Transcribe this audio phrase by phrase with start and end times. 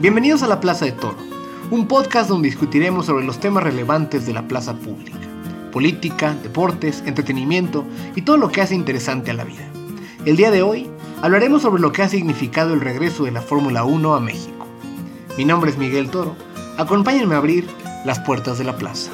[0.00, 1.18] Bienvenidos a la Plaza de Toro,
[1.70, 5.18] un podcast donde discutiremos sobre los temas relevantes de la plaza pública,
[5.72, 7.84] política, deportes, entretenimiento
[8.16, 9.68] y todo lo que hace interesante a la vida.
[10.24, 10.88] El día de hoy
[11.20, 14.66] hablaremos sobre lo que ha significado el regreso de la Fórmula 1 a México.
[15.36, 16.34] Mi nombre es Miguel Toro,
[16.78, 17.68] acompáñenme a abrir
[18.06, 19.10] las puertas de la plaza.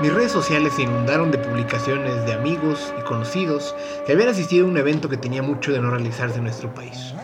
[0.00, 3.74] Mis redes sociales se inundaron de publicaciones de amigos y conocidos
[4.06, 7.14] que habían asistido a un evento que tenía mucho de no realizarse en nuestro país.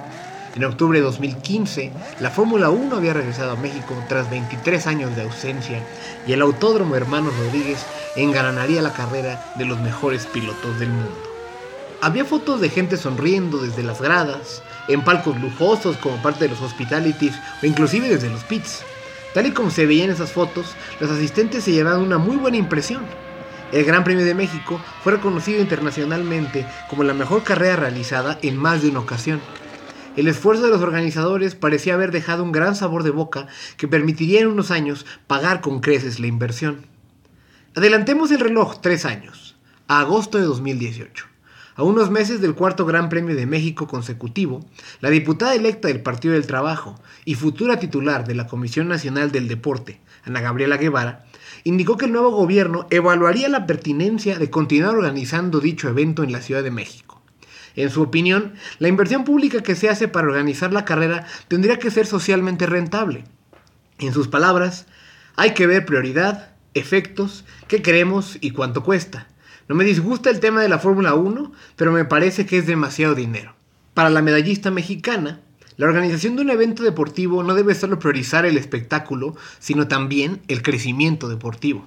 [0.57, 5.23] En octubre de 2015, la Fórmula 1 había regresado a México tras 23 años de
[5.23, 5.83] ausencia
[6.27, 7.85] y el Autódromo Hermanos Rodríguez
[8.17, 11.35] engalanaría la carrera de los mejores pilotos del mundo.
[12.01, 16.61] Había fotos de gente sonriendo desde las gradas, en palcos lujosos como parte de los
[16.61, 18.85] hospitalities o inclusive desde los pits.
[19.35, 22.57] Tal y como se veía en esas fotos, los asistentes se llevaban una muy buena
[22.57, 23.03] impresión.
[23.73, 28.83] El Gran Premio de México fue reconocido internacionalmente como la mejor carrera realizada en más
[28.83, 29.41] de una ocasión.
[30.17, 34.41] El esfuerzo de los organizadores parecía haber dejado un gran sabor de boca que permitiría
[34.41, 36.87] en unos años pagar con creces la inversión.
[37.75, 39.57] Adelantemos el reloj tres años,
[39.89, 41.34] agosto de 2018.
[41.77, 44.65] A unos meses del cuarto Gran Premio de México consecutivo,
[45.01, 49.49] la diputada electa del Partido del Trabajo y futura titular de la Comisión Nacional del
[49.49, 51.25] Deporte, Ana Gabriela Guevara,
[51.65, 56.43] indicó que el nuevo gobierno evaluaría la pertinencia de continuar organizando dicho evento en la
[56.43, 57.21] Ciudad de México.
[57.75, 61.91] En su opinión, la inversión pública que se hace para organizar la carrera tendría que
[61.91, 63.25] ser socialmente rentable.
[63.99, 64.87] En sus palabras,
[65.35, 69.27] hay que ver prioridad, efectos, qué queremos y cuánto cuesta.
[69.69, 73.15] No me disgusta el tema de la Fórmula 1, pero me parece que es demasiado
[73.15, 73.55] dinero.
[73.95, 75.41] Para la medallista mexicana,
[75.77, 80.63] la organización de un evento deportivo no debe solo priorizar el espectáculo, sino también el
[80.63, 81.87] crecimiento deportivo.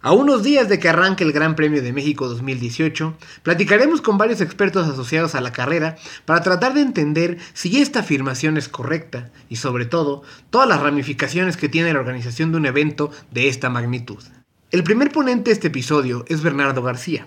[0.00, 4.40] A unos días de que arranque el Gran Premio de México 2018, platicaremos con varios
[4.40, 9.56] expertos asociados a la carrera para tratar de entender si esta afirmación es correcta y
[9.56, 14.22] sobre todo todas las ramificaciones que tiene la organización de un evento de esta magnitud.
[14.70, 17.26] El primer ponente de este episodio es Bernardo García.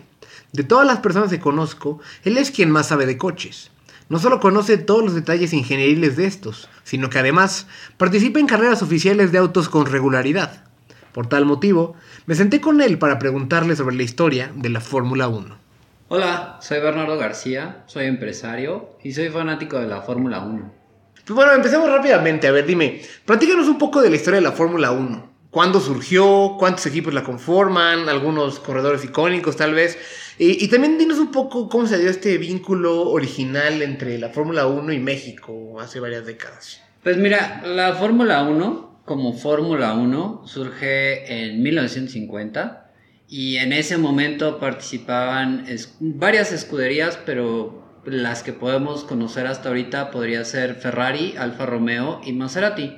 [0.51, 3.71] De todas las personas que conozco, él es quien más sabe de coches.
[4.09, 7.65] No solo conoce todos los detalles ingenieriles de estos, sino que además
[7.97, 10.65] participa en carreras oficiales de autos con regularidad.
[11.13, 11.95] Por tal motivo,
[12.27, 15.57] me senté con él para preguntarle sobre la historia de la Fórmula 1.
[16.09, 20.71] Hola, soy Bernardo García, soy empresario y soy fanático de la Fórmula 1.
[21.25, 22.47] Pues bueno, empecemos rápidamente.
[22.47, 26.55] A ver, dime, platícanos un poco de la historia de la Fórmula 1 cuándo surgió,
[26.57, 29.97] cuántos equipos la conforman, algunos corredores icónicos tal vez.
[30.39, 34.91] Y, también dinos un poco cómo se dio este vínculo original entre la Fórmula 1
[34.93, 36.81] y México hace varias décadas.
[37.03, 42.91] Pues mira, la Fórmula 1 como Fórmula 1 surge en 1950
[43.27, 45.65] y en ese momento participaban
[45.99, 52.33] varias escuderías, pero las que podemos conocer hasta ahorita podría ser Ferrari, Alfa Romeo y
[52.33, 52.97] Maserati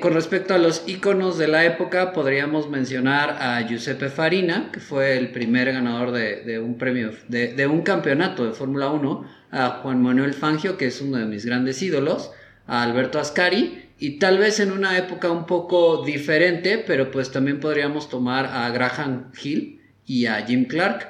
[0.00, 5.16] con respecto a los iconos de la época, podríamos mencionar a Giuseppe Farina, que fue
[5.16, 10.34] el primer ganador de, un premio, de, un campeonato de Fórmula 1, a Juan Manuel
[10.34, 12.32] Fangio, que es uno de mis grandes ídolos,
[12.66, 17.60] a Alberto Ascari, y tal vez en una época un poco diferente, pero pues también
[17.60, 21.08] podríamos tomar a Graham Hill y a Jim Clark.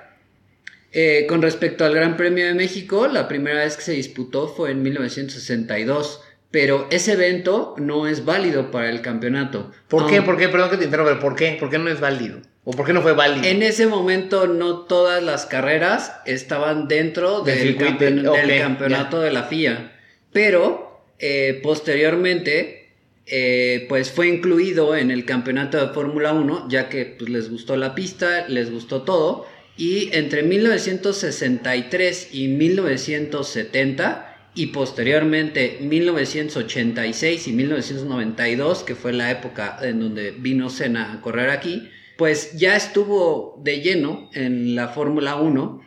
[0.93, 4.71] Eh, con respecto al Gran Premio de México, la primera vez que se disputó fue
[4.71, 9.71] en 1962 pero ese evento no es válido para el campeonato.
[9.89, 10.23] ¿Por qué?
[10.23, 10.49] ¿Por qué?
[10.49, 11.57] Perdón que te interrumpa, ¿por qué?
[11.61, 12.39] ¿Por qué no es válido?
[12.65, 13.47] ¿O por qué no fue válido?
[13.47, 19.93] En ese momento no todas las carreras estaban dentro del, campeonato de la FIA,
[20.33, 22.93] pero eh, posteriormente
[23.27, 27.77] eh, pues fue incluido en el campeonato de Fórmula 1, ya que pues, les gustó
[27.77, 29.47] la pista, les gustó todo,
[29.77, 40.01] y entre 1963 y 1970 y posteriormente 1986 y 1992, que fue la época en
[40.01, 45.81] donde vino Senna a correr aquí, pues ya estuvo de lleno en la Fórmula 1,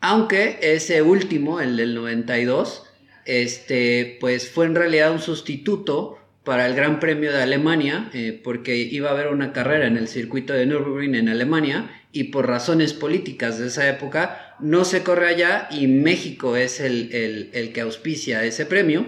[0.00, 2.84] aunque ese último, el del 92,
[3.24, 6.18] este, pues fue en realidad un sustituto
[6.48, 10.08] para el Gran Premio de Alemania, eh, porque iba a haber una carrera en el
[10.08, 15.28] circuito de Nürburgring en Alemania, y por razones políticas de esa época no se corre
[15.28, 19.04] allá y México es el, que auspicia ese premio.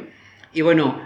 [0.52, 1.00] Y bueno,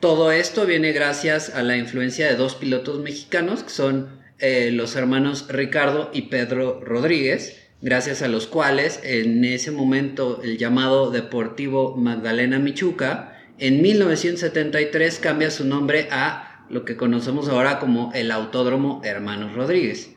[0.00, 4.96] todo esto viene gracias a la influencia de dos pilotos mexicanos que son eh, los
[4.96, 11.96] hermanos Ricardo y Pedro Rodríguez, gracias a los cuales en ese momento el llamado Deportivo
[11.96, 13.29] Magdalena Michuca,
[13.60, 20.10] en 1973 cambia su nombre a lo que conocemos ahora como el Autódromo Hermanos Rodríguez.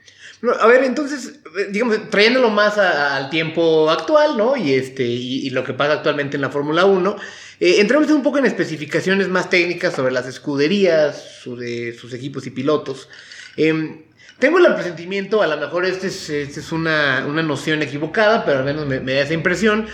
[0.59, 1.39] A ver, entonces,
[1.71, 4.57] digamos, trayéndolo más al tiempo actual, ¿no?
[4.57, 7.15] Y, este, y, lo que pasa actualmente en la Fórmula 1,
[7.61, 12.49] eh, entramos un poco en especificaciones más técnicas sobre las escuderías, sobre sus equipos y
[12.49, 13.07] pilotos.
[13.55, 14.03] Em,
[14.37, 18.59] tengo el presentimiento, a lo mejor esta es, este es una, una, noción equivocada, pero
[18.59, 19.87] al menos me, me da esa impresión,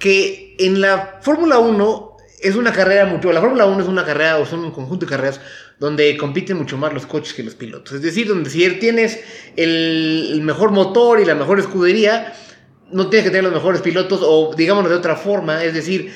[0.00, 2.11] que en la Fórmula 1
[2.42, 5.10] es una carrera mucho, la Fórmula 1 es una carrera o son un conjunto de
[5.10, 5.40] carreras
[5.78, 7.94] donde compiten mucho más los coches que los pilotos.
[7.94, 9.20] Es decir, donde si tienes
[9.56, 12.32] el, mejor motor y la mejor escudería,
[12.90, 16.12] no tienes que tener los mejores pilotos, o digámoslo de otra forma, es decir,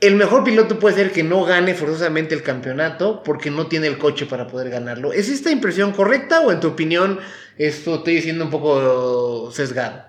[0.00, 3.98] el mejor piloto puede ser que no gane forzosamente el campeonato porque no tiene el
[3.98, 5.12] coche para poder ganarlo.
[5.12, 7.18] ¿Es esta impresión correcta o en tu opinión
[7.56, 10.04] esto estoy diciendo un poco sesgado?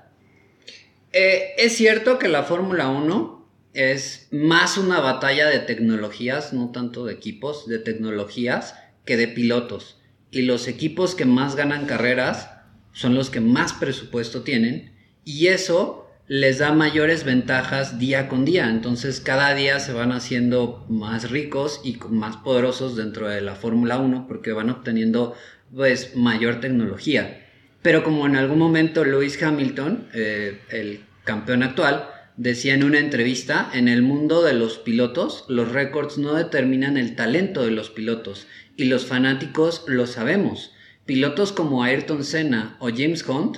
[1.14, 3.41] Eh, es cierto que la Fórmula 1
[3.74, 8.76] es más una batalla de tecnologías, no tanto de equipos, de tecnologías
[9.06, 9.98] que de pilotos.
[10.30, 12.50] Y los equipos que más ganan carreras
[12.94, 18.70] son los que más presupuesto tienen y eso les da mayores ventajas día con día.
[18.70, 23.98] Entonces cada día se van haciendo más ricos y más poderosos dentro de la Fórmula
[23.98, 25.36] 1 porque van obteniendo
[25.74, 27.46] pues mayor tecnología.
[27.82, 32.08] Pero como en algún momento Lewis Hamilton, eh, el campeón actual,
[32.42, 37.16] decía en una entrevista, en el mundo de los pilotos, los récords no determinan el
[37.16, 40.74] talento de los pilotos, y los fanáticos lo sabemos.
[41.06, 43.58] Pilotos como Ayrton Senna o James Hunt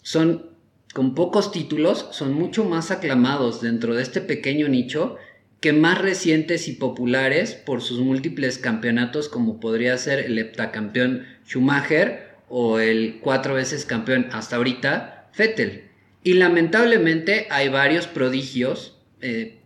[0.00, 0.46] son,
[0.94, 5.16] con pocos títulos, son mucho más aclamados dentro de este pequeño nicho
[5.60, 12.30] que más recientes y populares por sus múltiples campeonatos como podría ser el heptacampeón Schumacher
[12.48, 15.91] o el cuatro veces campeón hasta ahorita Vettel.
[16.24, 19.60] Y lamentablemente hay varios prodigios, eh,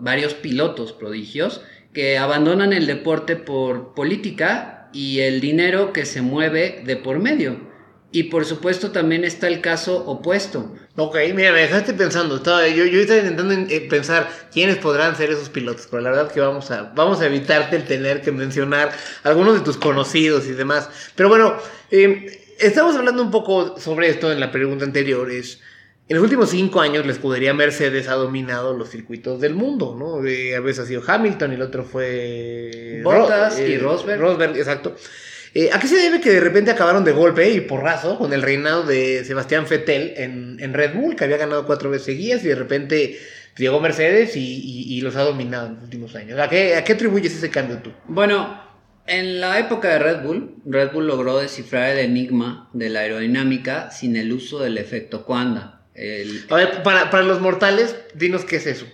[0.00, 1.62] varios pilotos prodigios,
[1.92, 7.68] que abandonan el deporte por política y el dinero que se mueve de por medio.
[8.10, 10.74] Y por supuesto también está el caso opuesto.
[10.96, 12.36] Ok, mira, me dejaste pensando.
[12.36, 16.32] Estaba, yo, yo estaba intentando eh, pensar quiénes podrán ser esos pilotos, pero la verdad
[16.32, 18.92] que vamos a, vamos a evitarte el tener que mencionar
[19.24, 20.88] algunos de tus conocidos y demás.
[21.16, 21.58] Pero bueno,
[21.90, 25.30] eh, estamos hablando un poco sobre esto en la pregunta anterior.
[25.30, 25.60] Es,
[26.08, 30.16] en los últimos cinco años la escudería Mercedes ha dominado los circuitos del mundo, ¿no?
[30.16, 33.02] a veces ha sido Hamilton y el otro fue...
[33.04, 34.18] Bottas y eh, Rosberg.
[34.18, 34.96] Rosberg, exacto.
[35.52, 38.40] Eh, ¿A qué se debe que de repente acabaron de golpe y porrazo con el
[38.40, 42.54] reinado de Sebastián Vettel en, Red Bull, que había ganado cuatro veces seguidas y de
[42.54, 43.18] repente
[43.58, 46.38] llegó Mercedes y, los ha dominado en los últimos años?
[46.38, 47.92] ¿A qué, ¿A qué atribuyes ese cambio tú?
[48.06, 48.62] Bueno,
[49.06, 53.90] en la época de Red Bull, Red Bull logró descifrar el enigma de la aerodinámica
[53.90, 55.77] sin el uso del efecto Quanda
[56.48, 58.86] a ver, para, los mortales, dinos qué es eso.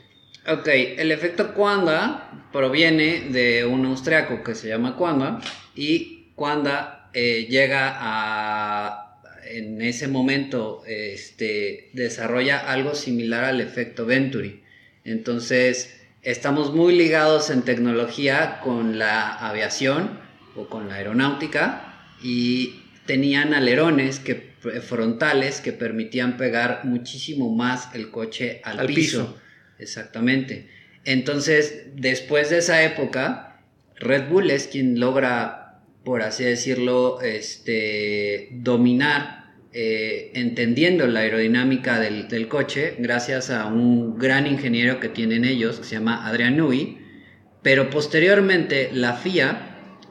[0.46, 5.40] Ok, el efecto Quanda proviene de un austriaco que se llama Quanda
[5.74, 9.04] y Quanda eh, llega a
[9.46, 14.62] en ese momento este, desarrolla algo similar al efecto Venturi.
[15.04, 20.18] Entonces, estamos muy ligados en tecnología con la aviación
[20.56, 28.10] o con la aeronáutica y tenían alerones que frontales que permitían pegar muchísimo más el
[28.10, 29.38] coche al, piso.
[29.78, 30.68] Exactamente.
[31.04, 33.60] Entonces, después de esa época,
[33.96, 42.28] Red Bull es quien logra, por así decirlo, este, dominar, eh, entendiendo la aerodinámica del,
[42.28, 46.98] del, coche, gracias a un gran ingeniero que tienen ellos, que se llama Adrian Newey.
[47.62, 49.70] Pero posteriormente, la FIA,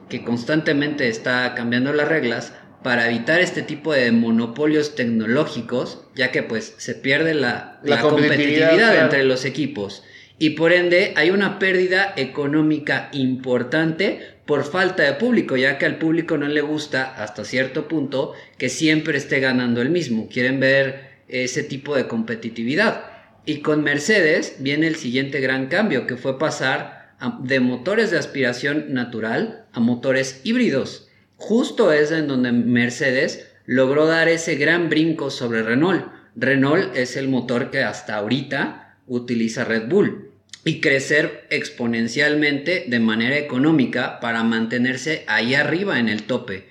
[0.09, 6.43] que constantemente está cambiando las reglas, para evitar este tipo de monopolios tecnológicos, ya que
[6.43, 10.03] pues se pierde la, competitividad, entre los equipos.
[10.37, 15.97] Y por ende hay una pérdida económica importante por falta de público, ya que al
[15.97, 20.27] público no le gusta hasta cierto punto que siempre esté ganando el mismo.
[20.27, 23.05] Quieren ver ese tipo de competitividad.
[23.45, 28.93] Y con Mercedes viene el siguiente gran cambio, que fue pasar de motores de aspiración
[28.93, 31.02] natural a motores híbridos
[31.43, 36.07] justo es en donde Mercedes logró dar ese gran brinco sobre Renault.
[36.37, 40.31] Renault es el motor que hasta ahorita utiliza Red Bull
[40.63, 46.69] y crecer exponencialmente de manera económica para mantenerse ahí arriba en el tope.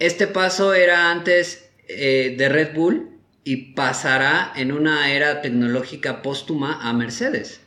[0.00, 3.10] Este paso era antes eh, de Red Bull
[3.44, 7.60] y pasará en una era tecnológica póstuma a Mercedes.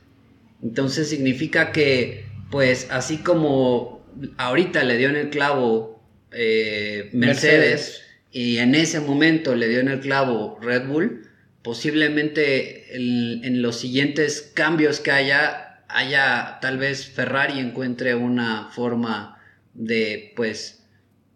[0.61, 4.05] Entonces significa que, pues así como
[4.37, 5.92] ahorita le dio en el clavo
[6.33, 11.27] eh, Mercedes, y en ese momento le dio en el clavo Red Bull,
[11.61, 19.39] posiblemente en, los siguientes cambios que haya, haya tal vez Ferrari encuentre una forma
[19.73, 20.83] de pues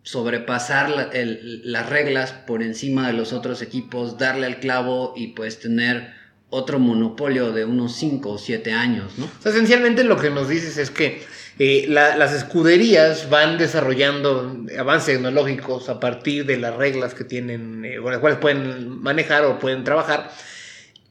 [0.04, 6.14] sobrepasar las reglas por encima de los otros equipos, darle al clavo y pues tener
[6.50, 9.30] otro monopolio de unos 5 o 7 años, ¿no?
[9.44, 11.22] esencialmente lo que nos dices es que
[11.60, 17.98] eh, las escuderías van desarrollando avances tecnológicos a partir de las reglas que tienen, eh,
[18.02, 20.30] con las cuales pueden manejar o pueden trabajar,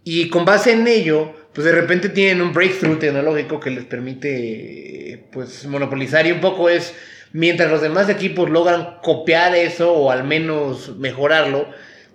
[0.05, 5.27] y con base en ello, pues de repente tienen un breakthrough tecnológico que les permite,
[5.33, 6.95] pues, monopolizar y un poco es,
[7.33, 11.69] mientras los demás equipos logran copiar eso o al menos mejorarlo,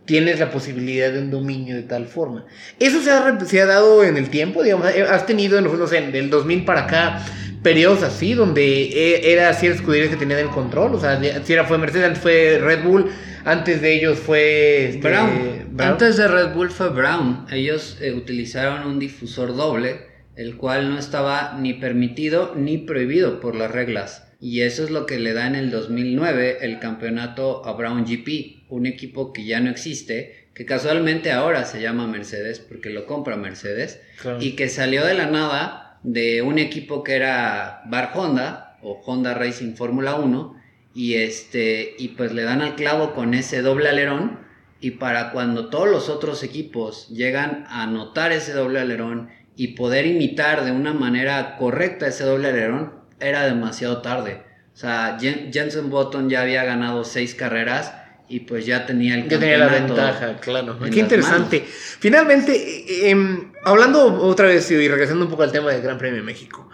[0.06, 2.46] tienes la posibilidad de un dominio de tal forma.
[2.80, 6.00] Eso se ha, se ha dado en el tiempo, digamos, eh, has tenido, no sé,
[6.00, 7.26] del 2000 para acá,
[7.62, 11.66] periodos así, donde e, era ciertas escuderías que tenían el control, o sea, si era
[11.66, 13.12] fue Mercedes, antes fue Red Bull,
[13.46, 14.90] antes de ellos fue...
[14.90, 15.76] Este, Brown.
[15.80, 20.98] Antes de Red Bull fue Brown, ellos eh, utilizaron un difusor doble, el cual no
[20.98, 24.28] estaba ni permitido ni prohibido por las reglas.
[24.40, 28.66] Y eso es lo que le da en el 2009 el campeonato a Brown GP,
[28.70, 33.38] un equipo que ya no existe, que casualmente ahora se llama Mercedes porque lo compra
[33.38, 34.02] Mercedes,
[34.40, 39.34] y que salió de la nada de un equipo que era Bar Honda o Honda
[39.34, 40.56] Racing Fórmula 1
[40.94, 44.40] y este y pues le dan al clavo con ese doble alerón
[44.80, 50.08] y para cuando todos los otros equipos llegan a notar ese doble alerón y poder
[50.08, 54.42] imitar de una manera correcta ese doble alerón era demasiado tarde.
[54.74, 57.94] O sea, Jensen Button ya había ganado seis carreras
[58.32, 60.80] y pues ya tenía el ya tenía la ventaja, claro.
[60.80, 61.66] Qué interesante.
[61.68, 66.18] Finalmente, eh, em, hablando otra vez y regresando un poco al tema del Gran Premio
[66.18, 66.70] de México.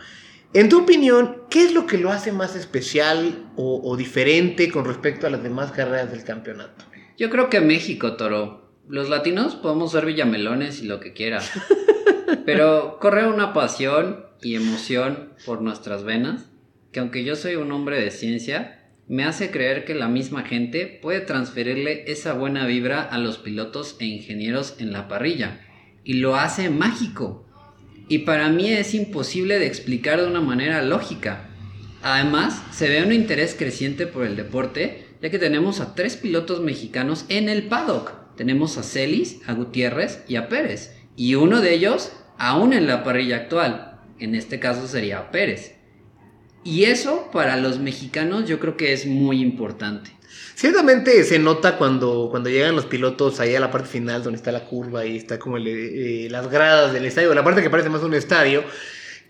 [0.54, 4.86] En tu opinión, ¿qué es lo que lo hace más especial o, o diferente con
[4.86, 6.86] respecto a las demás carreras del campeonato?
[7.18, 8.72] Yo creo que México, Toro.
[8.88, 11.42] Los latinos podemos ser villamelones y lo que quiera.
[12.46, 16.46] pero corre una pasión y emoción por nuestras venas,
[16.92, 18.77] que aunque yo soy un hombre de ciencia,
[19.08, 23.96] me hace creer que la misma gente puede transferirle esa buena vibra a los pilotos
[24.00, 25.62] e ingenieros en la parrilla,
[26.04, 27.46] y lo hace mágico.
[28.10, 31.50] Y para mí es imposible de explicar de una manera lógica.
[32.02, 36.62] Además, se ve un interés creciente por el deporte, ya que tenemos a tres pilotos
[36.62, 38.14] mexicanos en el paddock.
[38.36, 40.96] Tenemos a Celis, a Gutiérrez y a Pérez.
[41.16, 43.88] Y uno de ellos aún en la parrilla actual
[44.20, 45.76] en este caso sería Pérez.
[46.68, 50.12] Y eso para los mexicanos yo creo que es muy importante.
[50.54, 54.52] Ciertamente se nota cuando, cuando llegan los pilotos ahí a la parte final donde está
[54.52, 58.04] la curva y está como eh, las gradas del estadio, la parte que parece más
[58.04, 58.66] un estadio,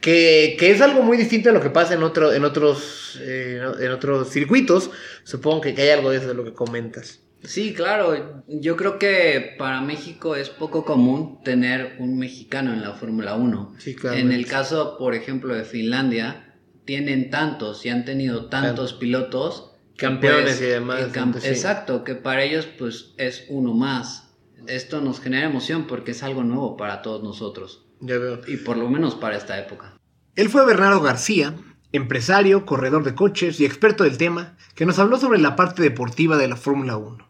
[0.02, 3.92] que, es algo muy distinto a lo que pasa en, otro, en, otros, eh, en
[3.92, 4.90] otros circuitos.
[5.24, 7.20] Supongo que, que hay algo de eso de lo que comentas.
[7.44, 8.44] Sí, claro.
[8.48, 13.76] Yo creo que para México es poco común tener un mexicano en la Fórmula 1.
[13.78, 14.18] Sí, claro.
[14.18, 16.47] En el caso, por ejemplo, de Finlandia,
[16.88, 19.74] tienen tantos y han tenido tantos pilotos.
[19.98, 21.12] Campeones y demás.
[21.44, 24.32] Exacto, que para ellos pues es uno más.
[24.66, 27.86] Esto nos genera emoción porque es algo nuevo para todos nosotros.
[28.00, 28.42] Ya veo.
[28.48, 29.94] Y por lo menos para esta época.
[30.36, 31.54] Él fue Bernardo García,
[31.92, 36.38] empresario, corredor de coches y experto del tema, que nos habló sobre la parte deportiva
[36.38, 37.27] de la Fórmula 1.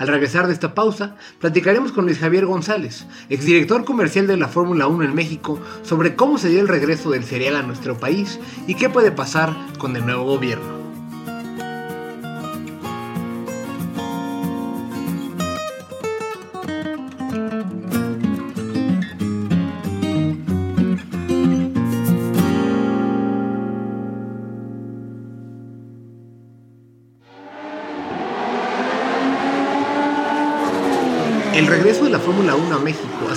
[0.00, 4.86] Al regresar de esta pausa, platicaremos con Luis Javier González, exdirector comercial de la Fórmula
[4.86, 8.76] 1 en México, sobre cómo se dio el regreso del cereal a nuestro país y
[8.76, 10.79] qué puede pasar con el nuevo gobierno.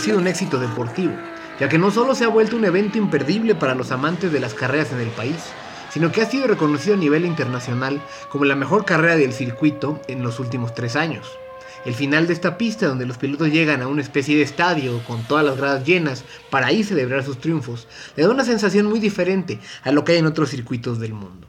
[0.04, 1.14] Sido un éxito deportivo,
[1.60, 4.54] ya que no solo se ha vuelto un evento imperdible para los amantes de las
[4.54, 5.38] carreras en el país,
[5.92, 10.22] sino que ha sido reconocido a nivel internacional como la mejor carrera del circuito en
[10.22, 11.32] los últimos tres años.
[11.86, 15.24] El final de esta pista, donde los pilotos llegan a una especie de estadio con
[15.24, 19.60] todas las gradas llenas para ahí celebrar sus triunfos, le da una sensación muy diferente
[19.84, 21.48] a lo que hay en otros circuitos del mundo.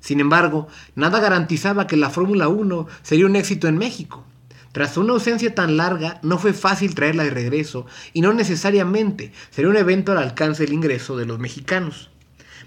[0.00, 4.24] Sin embargo, nada garantizaba que la Fórmula 1 sería un éxito en México,
[4.74, 9.70] tras una ausencia tan larga, no fue fácil traerla de regreso y no necesariamente sería
[9.70, 12.10] un evento al alcance del ingreso de los mexicanos.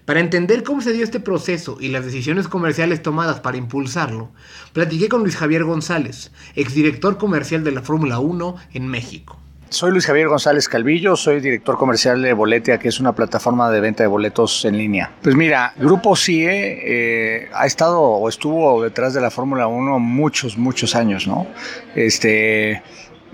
[0.05, 4.31] Para entender cómo se dio este proceso y las decisiones comerciales tomadas para impulsarlo,
[4.71, 9.37] platiqué con Luis Javier González, exdirector comercial de la Fórmula 1 en México.
[9.69, 13.81] Soy Luis Javier González Calvillo, soy director comercial de Boletia, que es una plataforma de
[13.81, 15.11] venta de boletos en línea.
[15.21, 20.57] Pues mira, Grupo CIE eh, ha estado o estuvo detrás de la Fórmula 1 muchos,
[20.57, 21.47] muchos años, ¿no?
[21.95, 22.81] Este,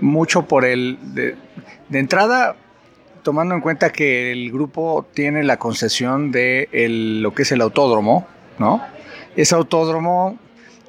[0.00, 0.98] mucho por el...
[1.14, 1.36] De,
[1.92, 2.56] entrada,
[3.22, 6.68] tomando en cuenta que el grupo tiene la concesión de
[7.22, 8.26] lo que es el autódromo,
[8.58, 8.82] ¿no?
[9.36, 10.36] Ese autódromo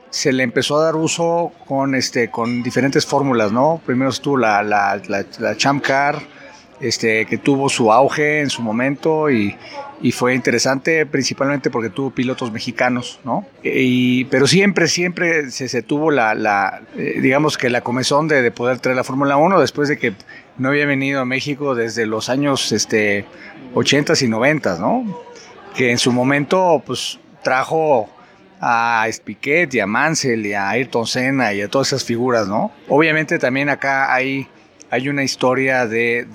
[0.10, 3.82] se le empezó a dar uso con, este, con diferentes fórmulas, ¿no?
[3.86, 6.22] Primero estuvo la, la, la, Champ Car,
[6.80, 9.56] este, que tuvo su auge en su momento y,
[10.02, 13.46] y, fue interesante principalmente porque tuvo pilotos mexicanos, ¿no?
[13.64, 18.42] Y, pero siempre, siempre se, se tuvo la, la eh, digamos que la comezón de,
[18.42, 20.14] de poder traer la Fórmula 1 después de que
[20.58, 23.26] no había venido a México desde los años este,
[23.74, 25.06] 80s y 90s, ¿no?
[25.76, 28.10] Que en su momento, pues, trajo
[28.67, 32.72] a Spiquet y a Mansell y a Ayrton Senna y a todas esas figuras, ¿no?
[32.88, 34.48] Obviamente también acá hay,
[34.89, 36.25] hay una historia de,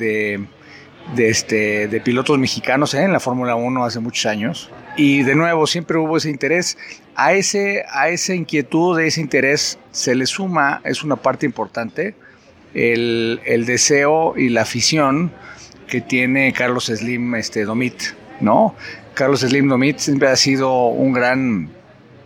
[1.17, 3.03] de, este, de pilotos mexicanos ¿eh?
[3.03, 4.71] en la Fórmula 1 hace muchos años.
[4.97, 6.79] Y de nuevo, siempre hubo ese interés.
[7.17, 12.15] A, ese, a esa inquietud, a ese interés, se le suma, es una parte importante,
[12.75, 15.33] el, el deseo y la afición
[15.89, 18.01] que tiene Carlos Slim este, Domit,
[18.41, 18.77] ¿no?
[19.15, 21.80] Carlos Slim Domit siempre ha sido un gran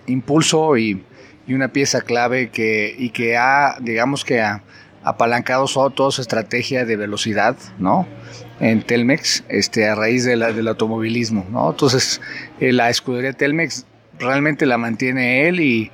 [0.07, 1.03] impulso y,
[1.47, 4.63] una pieza clave que, y que ha, digamos que ha
[5.03, 8.07] apalancado toda su estrategia de velocidad, ¿no?
[8.61, 11.71] En Telmex, este, a raíz de la, del automovilismo, ¿no?
[11.71, 12.21] Entonces,
[12.61, 13.85] eh, la escudería Telmex
[14.19, 15.91] realmente la mantiene él y,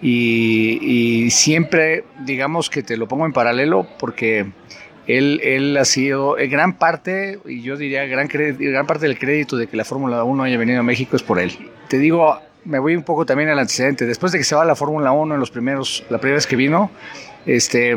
[0.00, 4.46] y, siempre, digamos que te lo pongo en paralelo porque
[5.06, 9.56] él, él ha sido, en gran parte, y yo diría gran, gran parte del crédito
[9.56, 11.52] de que la Fórmula 1 haya venido a México es por él.
[11.88, 14.04] Te digo, me voy un poco también al antecedente.
[14.06, 16.46] Después de que se va a la Fórmula 1 en los primeros, la primera vez
[16.46, 16.90] que vino,
[17.46, 17.94] este,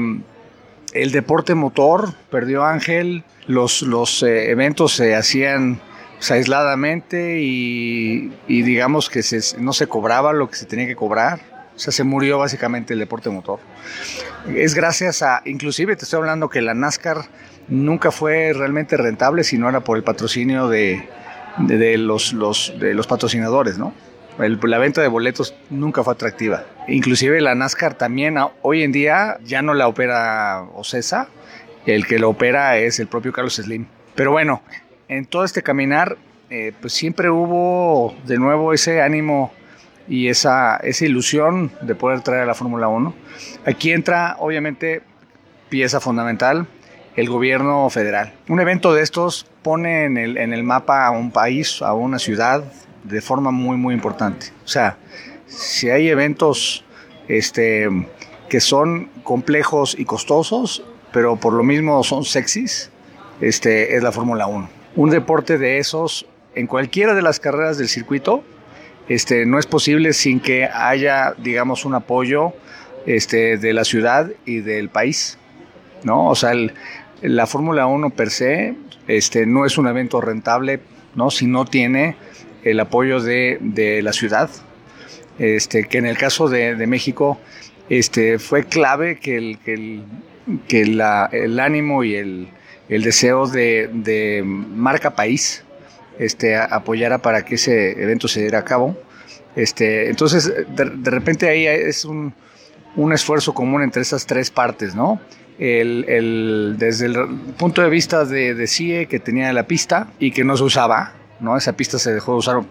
[0.94, 5.82] el deporte motor perdió Ángel, los, los eh, eventos se hacían
[6.18, 9.22] pues, aisladamente y, digamos que
[9.58, 11.40] no se cobraba lo que se tenía que cobrar.
[11.76, 13.60] O sea, se murió básicamente el deporte motor.
[14.54, 17.24] Es gracias a, inclusive te estoy hablando que la NASCAR
[17.70, 21.08] nunca fue realmente rentable si no era por el patrocinio de,
[21.58, 23.94] de, los, los, de los patrocinadores, ¿no?
[24.48, 26.64] La venta de boletos nunca fue atractiva.
[26.88, 31.28] Inclusive la NASCAR también hoy en día ya no la opera Ocesa,
[31.86, 33.88] el que lo opera es el propio Carlos Slim.
[34.16, 34.62] Pero bueno,
[35.08, 36.18] en todo este caminar,
[36.50, 39.52] eh, pues siempre hubo de nuevo ese ánimo
[40.08, 43.14] y esa, esa ilusión de poder traer a la Fórmula 1.
[43.66, 45.02] Aquí entra, obviamente,
[45.70, 46.66] pieza fundamental,
[47.16, 48.34] el gobierno federal.
[48.48, 52.18] Un evento de estos pone en el, en el mapa a un país, a una
[52.18, 52.64] ciudad,
[53.04, 54.48] de forma muy, muy importante.
[54.64, 54.98] O sea,
[55.48, 56.84] si hay eventos
[57.28, 57.88] este,
[58.50, 62.92] que son complejos y costosos, pero por lo mismo son sexys,
[63.42, 64.70] este, es la Fórmula 1.
[64.96, 68.44] Un deporte de esos, en cualquiera de las carreras del circuito,
[69.08, 72.54] este, no es posible sin que haya, digamos, un apoyo
[73.06, 75.38] este, de la ciudad y del país.
[76.04, 76.28] ¿no?
[76.28, 76.54] O sea,
[77.22, 78.76] la Fórmula 1 per se
[79.08, 80.80] este, no es un evento rentable
[81.16, 81.32] ¿no?
[81.32, 82.16] si no tiene
[82.64, 84.50] el apoyo de, de la ciudad,
[85.38, 87.40] este, que en el caso de, de México
[87.90, 90.04] este, fue clave que el, que el,
[90.68, 92.50] que el ánimo y el,
[92.88, 95.64] el deseo de, de, marca país
[96.18, 98.98] este, apoyara para que ese evento se diera a cabo.
[99.56, 102.34] Este, entonces, de, de repente ahí es un,
[102.96, 105.20] un, esfuerzo común entre esas tres partes, ¿no?
[105.58, 110.32] El, el, desde el punto de vista de, de CIE, que tenía la pista y
[110.32, 111.58] que no se usaba, ¿no?
[111.58, 112.62] Esa pista se dejó de usar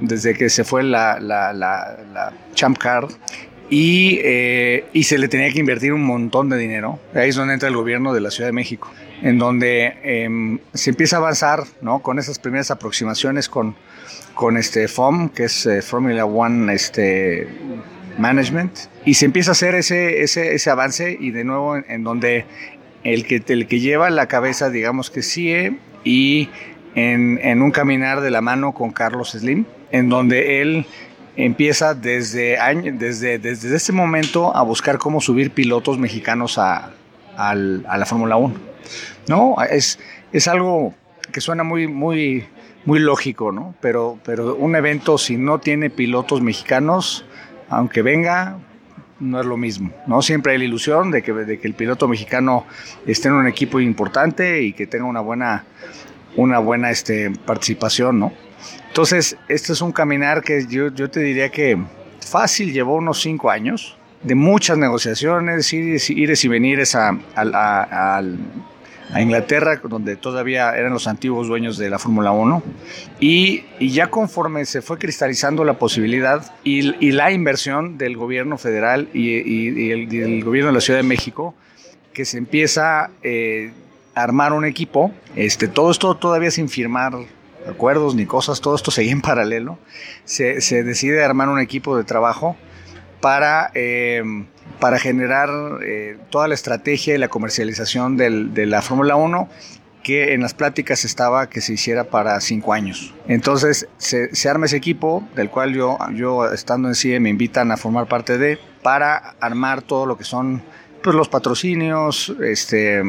[0.00, 3.08] desde que se fue la, la, Champ Car
[3.70, 6.98] y, eh, y, se le tenía que invertir un montón de dinero.
[7.14, 8.90] Ahí es donde entra el gobierno de la Ciudad de México,
[9.22, 12.00] en donde em, se empieza a avanzar ¿no?
[12.00, 13.74] con esas primeras aproximaciones con,
[14.34, 17.48] con este FOM, que es eh, Formula One este,
[18.18, 18.72] Management,
[19.06, 22.44] y se empieza a hacer ese, ese, ese avance y de nuevo en, donde
[23.04, 26.48] el que, el que lleva la cabeza, digamos que sí, y
[26.94, 30.86] en, un caminar de la mano con Carlos Slim, en donde él
[31.36, 32.58] empieza desde,
[32.94, 36.92] desde, desde ese momento a buscar cómo subir pilotos mexicanos a,
[37.36, 38.54] la Fórmula 1.
[39.28, 39.56] ¿No?
[39.70, 39.98] Es,
[40.32, 40.94] es algo
[41.32, 42.44] que suena muy, muy,
[42.84, 43.74] muy lógico, ¿no?
[43.80, 47.24] Pero, pero un evento si no tiene pilotos mexicanos,
[47.68, 48.58] aunque venga,
[49.20, 50.20] no es lo mismo, ¿no?
[50.20, 52.66] Siempre hay la ilusión de que, de que el piloto mexicano
[53.06, 55.64] esté en un equipo importante y que tenga una buena
[56.36, 58.32] una buena este, participación, ¿no?
[58.88, 61.78] Entonces, este es un caminar que yo, yo te diría que
[62.20, 68.22] fácil llevó unos cinco años, de muchas negociaciones, ires, y venires a, a,
[69.20, 72.62] Inglaterra, donde todavía eran los antiguos dueños de la Fórmula 1,
[73.20, 79.90] y, ya conforme se fue cristalizando la posibilidad y, la inversión del gobierno federal y,
[79.90, 81.54] el, gobierno de la Ciudad de México,
[82.12, 83.72] que se empieza eh,
[84.14, 87.14] armar un equipo, este, todo esto todavía sin firmar
[87.68, 89.78] acuerdos ni cosas, todo esto seguía en paralelo,
[90.24, 92.56] se, se decide armar un equipo de trabajo
[93.20, 94.22] para, eh,
[94.80, 95.48] para generar
[95.84, 99.48] eh, toda la estrategia y la comercialización de la Fórmula 1
[100.02, 103.14] que en las pláticas estaba que se hiciera para cinco años.
[103.28, 107.76] Entonces se, arma ese equipo, del cual yo, yo estando en CIE me invitan a
[107.76, 110.62] formar parte de, para armar todo lo que son
[111.02, 113.02] pues, los patrocinios, este,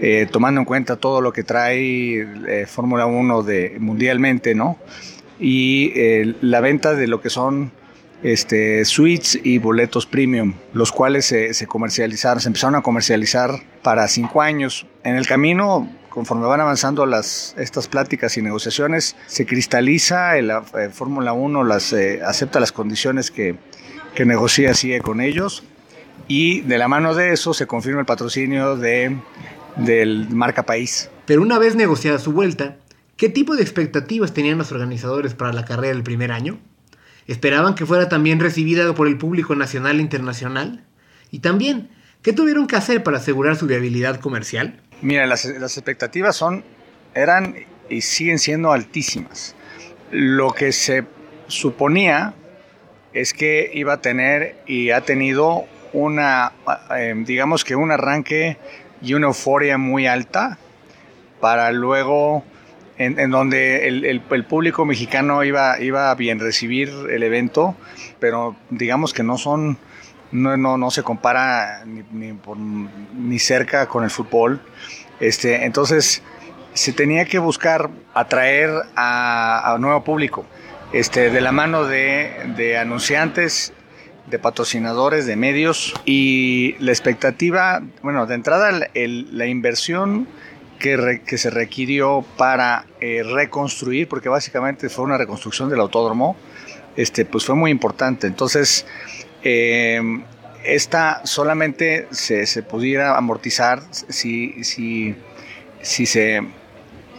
[0.00, 4.78] eh, tomando en cuenta todo lo que trae Fórmula 1 de, mundialmente, ¿no?
[5.38, 5.92] Y
[6.40, 7.72] la venta de lo que son
[8.22, 13.50] este, suites y boletos premium, los cuales se, comercializaron, se empezaron a comercializar
[13.82, 14.86] para cinco años.
[15.04, 20.88] En el camino, conforme van avanzando las, estas pláticas y negociaciones, se cristaliza, la eh,
[20.92, 23.56] Fórmula 1 las, eh, acepta las condiciones que,
[24.14, 25.62] que negocia CIE con ellos
[26.28, 29.16] y de la mano de eso se confirma el patrocinio de,
[29.76, 31.10] del marca país.
[31.26, 32.76] Pero una vez negociada su vuelta,
[33.16, 36.58] ¿qué tipo de expectativas tenían los organizadores para la carrera del primer año?
[37.26, 40.84] ¿Esperaban que fuera también recibida por el público nacional e internacional?
[41.30, 41.90] Y también,
[42.22, 44.80] ¿qué tuvieron que hacer para asegurar su viabilidad comercial?
[45.02, 46.64] Mira, las, expectativas son,
[47.14, 47.56] eran
[47.90, 49.54] y siguen siendo altísimas.
[50.10, 51.04] Lo que se
[51.48, 52.34] suponía
[53.12, 56.52] es que iba a tener y ha tenido una,
[56.96, 58.58] eh, digamos que un arranque
[59.02, 60.58] y una euforia muy alta
[61.40, 62.44] para luego
[62.98, 67.76] en, donde el, público mexicano iba, iba a bien recibir el evento,
[68.18, 69.76] pero digamos que no son,
[70.32, 74.60] no, no, se compara ni, cerca con el fútbol.
[75.20, 76.22] Este, entonces
[76.72, 80.46] se tenía que buscar atraer a, a nuevo público,
[80.92, 83.74] este, de la mano de, de anunciantes
[84.26, 90.26] de patrocinadores, de medios y la expectativa, bueno, de entrada la inversión
[90.78, 96.36] que, se requirió para eh, reconstruir, porque básicamente fue una reconstrucción del autódromo,
[96.96, 98.26] este, pues fue muy importante.
[98.26, 98.86] Entonces,
[99.42, 100.00] eh,
[100.64, 105.14] esta solamente se, pudiera amortizar si, si,
[105.82, 106.42] si se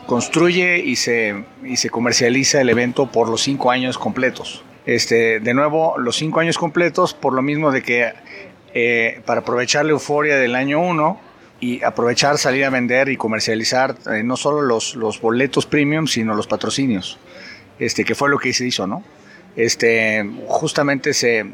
[0.06, 4.64] construye y se, y se comercializa el evento por los cinco años completos.
[4.88, 8.14] Este, de nuevo, los cinco años completos, por lo mismo de que
[8.74, 11.20] eh, para aprovechar la euforia del año 1,
[11.60, 16.36] y aprovechar, salir a vender y comercializar eh, no solo los, los boletos premium, sino
[16.36, 17.20] los patrocinios,
[17.80, 19.04] este, que fue lo que se hizo, ¿no?
[19.58, 21.46] Este, justamente se,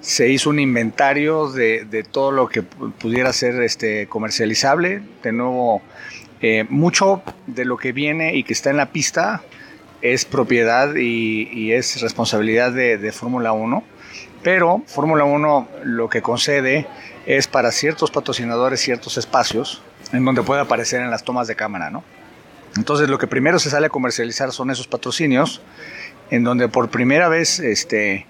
[0.00, 5.02] se hizo un inventario de, de, todo lo que pudiera ser este, comercializable.
[5.22, 5.82] De nuevo,
[6.40, 9.42] eh, mucho de lo que viene y que está en la pista
[10.02, 13.82] es propiedad y, y es responsabilidad de, de Fórmula 1,
[14.42, 16.86] pero Fórmula 1 lo que concede
[17.26, 19.82] es para ciertos patrocinadores ciertos espacios
[20.12, 22.02] en donde puede aparecer en las tomas de cámara, ¿no?
[22.76, 25.60] Entonces lo que primero se sale a comercializar son esos patrocinios,
[26.30, 28.26] en donde por primera vez, este,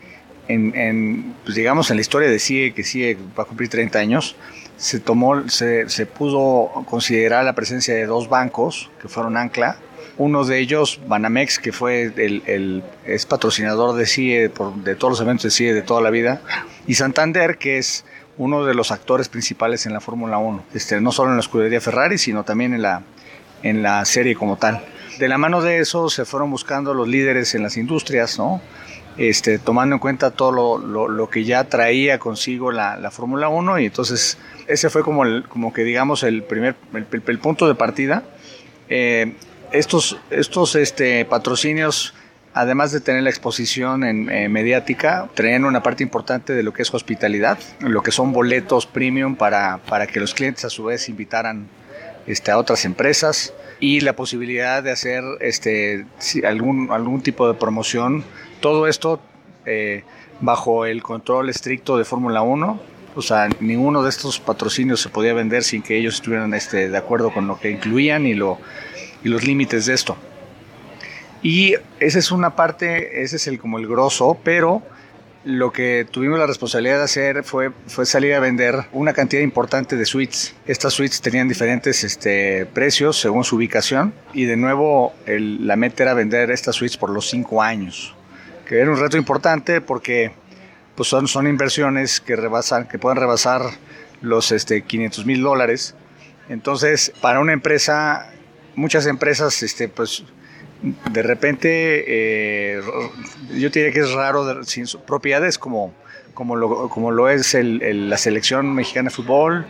[0.48, 4.37] en, pues digamos en la historia de CIE, que CIE va a cumplir 30 años,
[4.76, 9.76] se tomó, se, se pudo considerar la presencia de dos bancos que fueron Ancla,
[10.20, 14.50] uno de ellos, Banamex, que fue el, el es patrocinador de CIE,
[14.85, 16.42] de todos los eventos de CIE de toda la vida,
[16.87, 18.04] y Santander, que es
[18.37, 21.80] uno de los actores principales en la Fórmula 1, este, no solo en la escudería
[21.80, 23.02] Ferrari, sino también en la,
[23.62, 24.85] en la serie como tal.
[25.18, 28.61] De la mano de eso se fueron buscando los líderes en las industrias, ¿no?
[29.16, 33.78] Este, tomando en cuenta todo lo, lo, que ya traía consigo la, la Fórmula 1
[33.78, 38.22] y entonces ese fue como, el, como que digamos el primer el, punto de partida.
[38.90, 39.35] Eh,
[39.72, 42.14] estos estos este, patrocinios
[42.54, 46.83] además de tener la exposición en, eh, mediática, traían una parte importante de lo que
[46.83, 51.09] es hospitalidad, lo que son boletos premium para, para que los clientes a su vez
[51.09, 51.68] invitaran
[52.26, 56.06] este, a otras empresas y la posibilidad de hacer este,
[56.44, 58.24] algún, algún tipo de promoción.
[58.61, 59.20] Todo esto
[59.64, 60.04] eh,
[60.40, 62.80] bajo el control estricto de Fórmula 1.
[63.16, 66.96] O sea, ninguno de estos patrocinios se podía vender sin que ellos estuvieran este, de
[66.96, 68.59] acuerdo con lo que incluían y, lo,
[69.24, 70.16] y los límites de esto.
[71.42, 74.83] Y esa es una parte, ese es el como el grosso, pero
[75.44, 79.96] lo que tuvimos la responsabilidad de hacer fue, fue salir a vender una cantidad importante
[79.96, 80.54] de suites.
[80.66, 86.14] Estas suites tenían diferentes este, precios según su ubicación y de nuevo la meta era
[86.14, 88.14] vender estas suites por los cinco años,
[88.66, 90.33] que era un reto importante porque
[90.94, 93.62] pues son, son inversiones que rebasan, que pueden rebasar
[94.20, 95.94] los este, 500 mil dólares.
[96.50, 98.30] Entonces, para una empresa,
[98.74, 100.24] muchas empresas, este, pues
[100.83, 102.80] de repente, eh,
[103.50, 105.92] yo diría que es raro, sin propiedades como,
[106.35, 109.66] como, lo, como lo es la selección mexicana de fútbol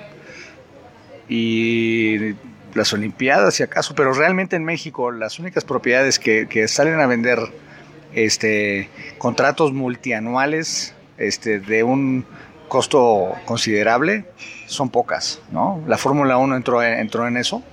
[1.29, 2.35] y
[2.75, 7.41] las Olimpiadas, si acaso, pero realmente en México las únicas propiedades que, salen a vender
[8.15, 12.25] este, contratos multianuales este, de un
[12.69, 14.27] costo considerable
[14.67, 15.43] son pocas.
[15.51, 15.83] ¿no?
[15.89, 17.65] La Fórmula 1 entró, entró en eso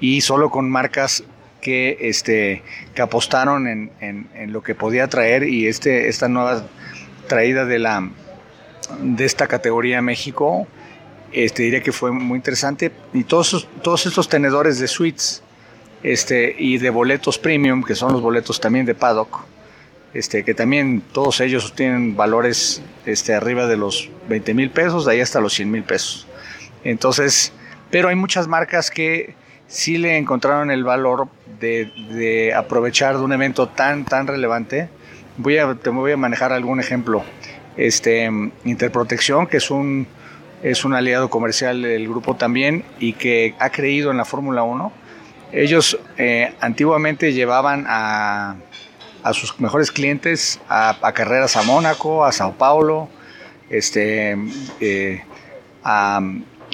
[0.00, 1.24] y solo con marcas
[1.60, 2.62] que, este,
[2.94, 6.66] que apostaron en, en, lo que podía traer y este, esta nueva
[7.26, 8.08] traída de, la,
[9.00, 10.66] de esta categoría a México,
[11.32, 12.92] este, diría que fue muy interesante.
[13.12, 15.42] Y todos, todos estos tenedores de suites
[16.02, 19.40] este, y de boletos premium, que son los boletos también de paddock,
[20.14, 25.12] este, que también todos ellos tienen valores este, arriba de los 20 mil pesos, de
[25.12, 26.26] ahí hasta los 100 mil pesos.
[26.84, 27.52] Entonces,
[27.90, 29.34] pero hay muchas marcas que
[29.68, 31.28] sí le encontraron el valor
[31.60, 34.88] de, aprovechar de un evento tan, tan relevante.
[35.36, 37.22] Voy a, te voy a manejar algún ejemplo.
[37.76, 38.28] Este,
[38.64, 40.08] Interprotección, que es un,
[40.62, 44.92] es un aliado comercial del grupo también y que ha creído en la Fórmula 1.
[45.52, 48.56] Ellos eh, antiguamente llevaban a,
[49.22, 53.08] a, sus mejores clientes a, carreras a Mónaco, a Sao Paulo,
[53.70, 54.36] este,
[54.80, 55.22] eh,
[55.84, 56.20] a,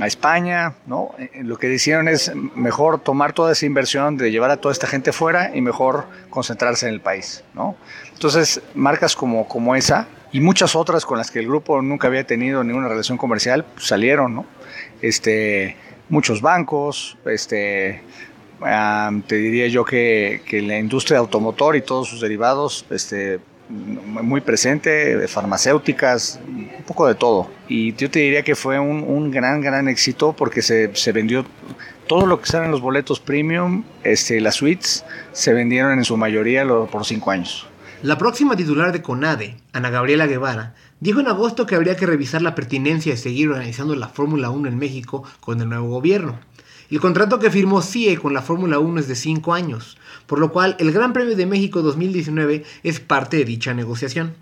[0.01, 1.15] a España, ¿no?
[1.19, 4.87] Eh, lo que decidieron es mejor tomar toda esa inversión de llevar a toda esta
[4.87, 7.77] gente fuera y mejor concentrarse en el país, ¿no?
[8.13, 12.27] Entonces, marcas como, como esa y muchas otras con las que el grupo nunca había
[12.27, 14.47] tenido ninguna relación comercial pues, salieron, ¿no?
[15.01, 15.77] Este,
[16.09, 18.03] muchos bancos, este,
[19.27, 25.27] te diría yo que, que la industria automotor y todos sus derivados, este, muy presente,
[25.29, 27.51] farmacéuticas, un poco de todo.
[27.69, 31.45] Y yo te diría que fue un, gran, gran éxito porque se, vendió
[32.07, 36.67] todo lo que salen los boletos premium, este, las suites, se vendieron en su mayoría
[36.67, 37.67] por cinco años.
[38.03, 42.43] La próxima titular de CONADE, Ana Gabriela Guevara, dijo en agosto que habría que revisar
[42.43, 46.39] la pertinencia de seguir organizando la Fórmula 1 en México con el nuevo gobierno.
[46.91, 49.97] El contrato que firmó CIE con la Fórmula 1 es de 5 años,
[50.27, 54.35] por lo cual el Gran Premio de México 2019 es parte de dicha negociación.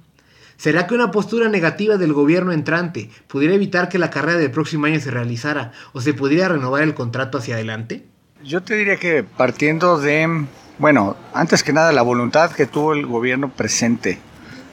[0.57, 4.87] ¿Será que una postura negativa del gobierno entrante pudiera evitar que la carrera del próximo
[4.87, 8.05] año se realizara o se pudiera renovar el contrato hacia adelante?
[8.45, 10.47] Yo te diría que partiendo de,
[10.79, 14.21] bueno, antes que nada la voluntad que tuvo el gobierno presente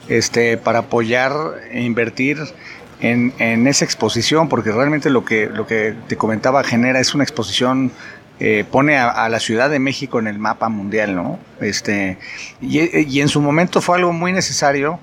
[0.07, 1.31] este, para apoyar
[1.71, 2.39] e invertir
[2.99, 7.23] en, en, esa exposición, porque realmente lo que, lo que te comentaba genera es una
[7.23, 7.91] exposición,
[8.39, 11.39] eh, pone a, la Ciudad de México en el mapa mundial, ¿no?
[11.59, 12.17] Este,
[12.61, 14.99] y, en su momento fue algo muy necesario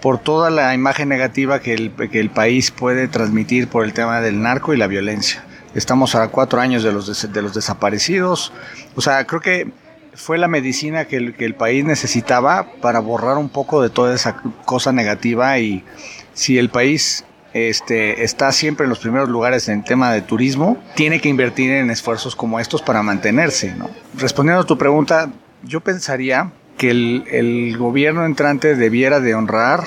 [0.00, 4.20] por toda la imagen negativa que el, que el país puede transmitir por el tema
[4.20, 5.44] del narco y la violencia.
[5.74, 8.52] Estamos a cuatro años de los, de los desaparecidos,
[8.96, 9.70] o sea, creo que
[10.14, 14.14] fue la medicina que el, que el país necesitaba para borrar un poco de toda
[14.14, 15.84] esa cosa negativa y
[16.32, 21.20] si el país este, está siempre en los primeros lugares en tema de turismo, tiene
[21.20, 23.74] que invertir en esfuerzos como estos para mantenerse.
[24.16, 25.30] Respondiendo a tu pregunta,
[25.62, 29.84] yo pensaría que el, gobierno entrante debiera de honrar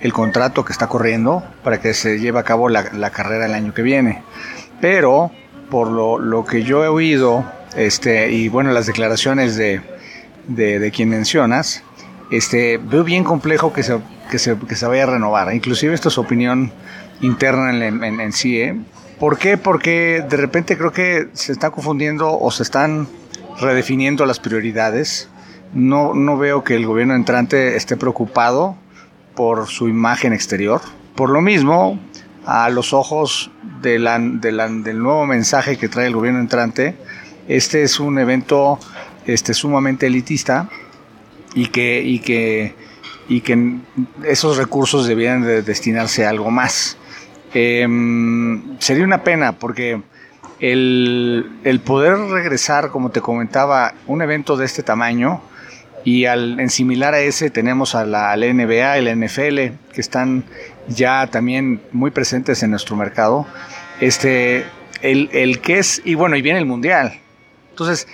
[0.00, 3.72] el contrato que está corriendo para que se lleve a cabo la, carrera el año
[3.72, 4.22] que viene.
[4.80, 5.30] Pero,
[5.70, 7.44] por lo, que yo he oído,
[7.76, 9.80] este, y bueno, las declaraciones de,
[10.48, 11.82] de, quien mencionas,
[12.30, 13.98] este, veo bien complejo que se,
[14.30, 15.54] que se, que se vaya a renovar.
[15.54, 16.72] Inclusive esto es opinión
[17.20, 18.60] interna en, en, en sí.
[18.60, 18.76] ¿eh?
[19.18, 19.56] ¿Por qué?
[19.56, 23.08] Porque de repente creo que se está confundiendo o se están
[23.60, 25.28] redefiniendo las prioridades.
[25.72, 28.76] No, no veo que el gobierno entrante esté preocupado
[29.34, 30.80] por su imagen exterior.
[31.14, 31.98] Por lo mismo,
[32.44, 33.50] a los ojos
[33.82, 36.94] de la, de la, del nuevo mensaje que trae el gobierno entrante,
[37.48, 38.78] este es un evento
[39.26, 40.68] este, sumamente elitista
[41.54, 42.74] y que, y que,
[43.28, 43.78] y que
[44.24, 46.96] esos recursos debieran de destinarse a algo más.
[47.54, 50.00] Em, sería una pena porque
[50.60, 55.40] el, el, poder regresar, como te comentaba, un evento de este tamaño
[56.04, 59.56] y al, en similar a ese tenemos a la, NBA, el NFL,
[59.92, 60.44] que están
[60.86, 63.46] ya también muy presentes en nuestro mercado.
[64.00, 64.64] Este,
[65.02, 67.18] el, el que es, y bueno, y viene el Mundial.
[67.70, 68.06] Entonces,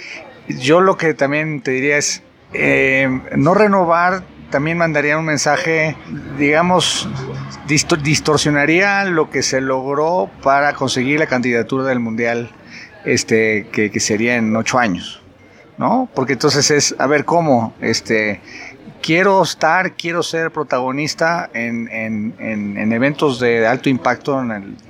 [0.49, 2.23] yo lo que también te diría es,
[2.55, 5.97] eh, no renovar también mandaría un mensaje,
[6.39, 7.09] digamos,
[7.67, 12.51] distorsionaría lo que se logró para conseguir la candidatura del Mundial,
[13.05, 15.23] este, que, sería en ocho años,
[15.79, 16.09] ¿no?
[16.15, 17.75] Porque entonces es, a ver, ¿cómo?
[17.81, 18.41] Este,
[19.03, 24.37] quiero estar, quiero ser protagonista en, eventos de alto impacto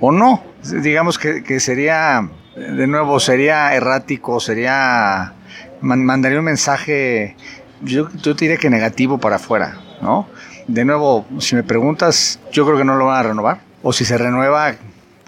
[0.01, 0.43] o no.
[0.81, 5.33] Digamos que, sería, de nuevo, sería errático, sería,
[5.79, 7.37] mandaría un mensaje,
[7.83, 10.27] yo, yo diría que negativo para afuera, ¿no?
[10.67, 13.61] De nuevo, si me preguntas, yo creo que no lo van a renovar.
[13.81, 14.75] O si se renueva,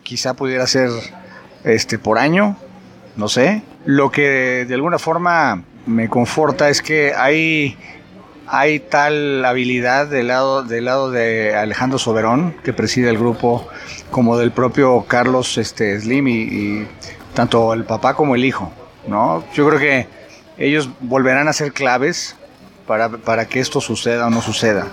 [0.03, 0.89] quizá pudiera ser
[1.63, 2.57] este, por año,
[3.17, 3.63] no sé.
[3.85, 7.77] Lo que de alguna forma me conforta es que hay
[8.47, 13.67] hay tal habilidad del lado, del lado de Alejandro Soberón, que preside el grupo,
[14.11, 16.87] como del propio Carlos este, Slim y,
[17.33, 18.71] tanto el papá como el hijo.
[19.07, 19.43] ¿no?
[19.53, 20.07] Yo creo que
[20.57, 22.35] ellos volverán a ser claves
[22.87, 24.87] para, para que esto suceda o no suceda.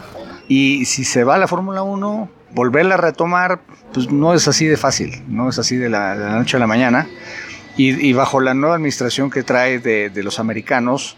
[0.48, 3.60] Y si se va a la Fórmula 1, volverla a retomar,
[3.92, 7.08] pues no es así de fácil, no es así de la, noche a la mañana.
[7.74, 11.16] Y, bajo la nueva administración que trae de, de los americanos,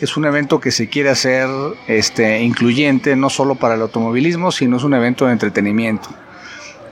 [0.00, 1.48] es un evento que se quiere hacer
[1.88, 6.08] este, incluyente no solo para el automovilismo, sino es un evento de entretenimiento.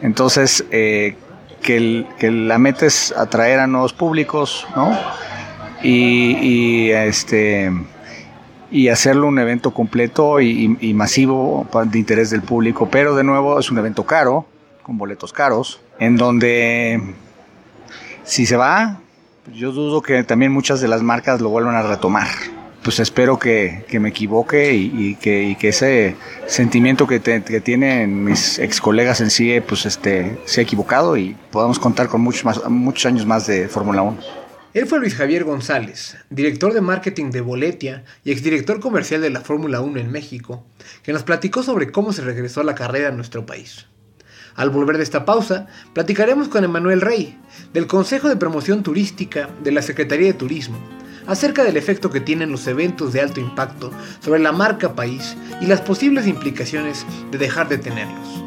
[0.03, 1.17] Entonces, eh,
[1.63, 4.99] que, la meta es atraer a nuevos públicos, ¿no?
[5.83, 7.73] Y, este,
[8.73, 12.89] y hacerlo un evento completo y, masivo de interés del público.
[12.91, 14.47] Pero de nuevo es un evento caro,
[14.83, 17.01] con boletos caros, en donde
[18.25, 18.99] si se va,
[19.53, 22.29] yo dudo que también muchas de las marcas lo vuelvan a retomar
[22.83, 29.31] pues espero que, me equivoque y, que, ese sentimiento que, tienen mis ex colegas en
[29.31, 33.69] sí pues este, sea equivocado y podamos contar con muchos, más, muchos años más de
[33.69, 34.42] Fórmula 1.
[34.75, 39.43] Él fue Luis Javier González, director de marketing de Boletia y exdirector comercial de la
[39.43, 40.65] Fórmula 1 en México,
[41.03, 43.85] que nos platicó sobre cómo se regresó a la carrera en nuestro país.
[44.55, 47.39] Al volver de esta pausa, platicaremos con Emanuel Rey,
[47.75, 50.79] del Consejo de Promoción Turística de la Secretaría de Turismo,
[51.27, 55.67] acerca del efecto que tienen los eventos de alto impacto sobre la marca país y
[55.67, 58.43] las posibles implicaciones de dejar de tenerlos.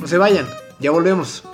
[0.00, 0.46] No se vayan,
[0.80, 1.44] ya volvemos.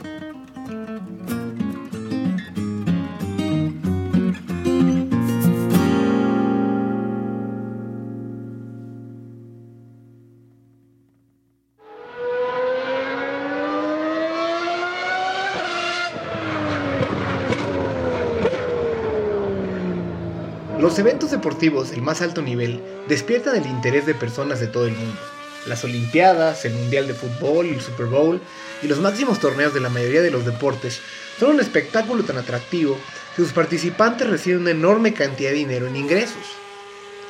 [20.96, 24.94] Los eventos deportivos del más alto nivel despiertan el interés de personas de todo el
[24.94, 25.20] mundo.
[25.66, 28.40] Las Olimpiadas, el Mundial de Fútbol, el Super Bowl
[28.82, 31.02] y los máximos torneos de la mayoría de los deportes
[31.38, 32.96] son un espectáculo tan atractivo
[33.36, 36.46] que sus participantes reciben una enorme cantidad de dinero en ingresos.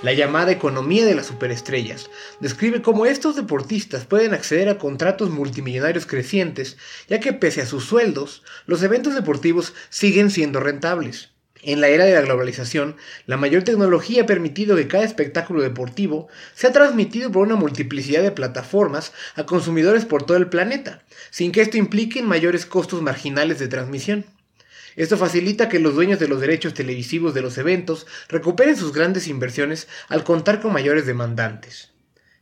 [0.01, 6.07] La llamada economía de las superestrellas describe cómo estos deportistas pueden acceder a contratos multimillonarios
[6.07, 6.77] crecientes,
[7.09, 11.31] ya que pese a sus sueldos, los eventos deportivos siguen siendo rentables.
[11.67, 12.95] En la era de la globalización,
[13.27, 18.31] la mayor tecnología ha permitido que cada espectáculo deportivo sea transmitido por una multiplicidad de
[18.31, 23.67] plataformas a consumidores por todo el planeta, sin que esto implique mayores costos marginales de
[23.67, 24.27] transmisión.
[24.95, 29.27] Esto facilita que los dueños de los derechos televisivos de los eventos recuperen sus grandes
[29.27, 31.91] inversiones al contar con mayores demandantes.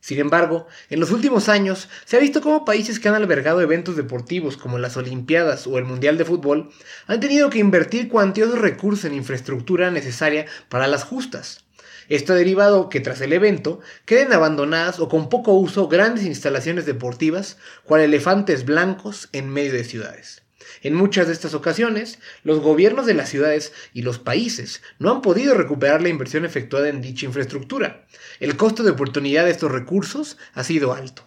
[0.04, 3.96] Sin embargo, en los últimos años se ha visto cómo países que han albergado eventos
[3.96, 6.68] deportivos como las Olimpiadas o el Mundial de Fútbol
[7.06, 11.64] han tenido que invertir cuantiosos recursos en infraestructura necesaria para las justas.
[12.10, 16.84] Esto ha derivado que tras el evento queden abandonadas o con poco uso grandes instalaciones
[16.84, 20.43] deportivas, cual elefantes blancos en medio de ciudades.
[20.84, 25.22] En muchas de estas ocasiones, los gobiernos de las ciudades y los países no han
[25.22, 28.06] podido recuperar la inversión efectuada en dicha infraestructura.
[28.38, 31.26] El costo de oportunidad de estos recursos ha sido alto.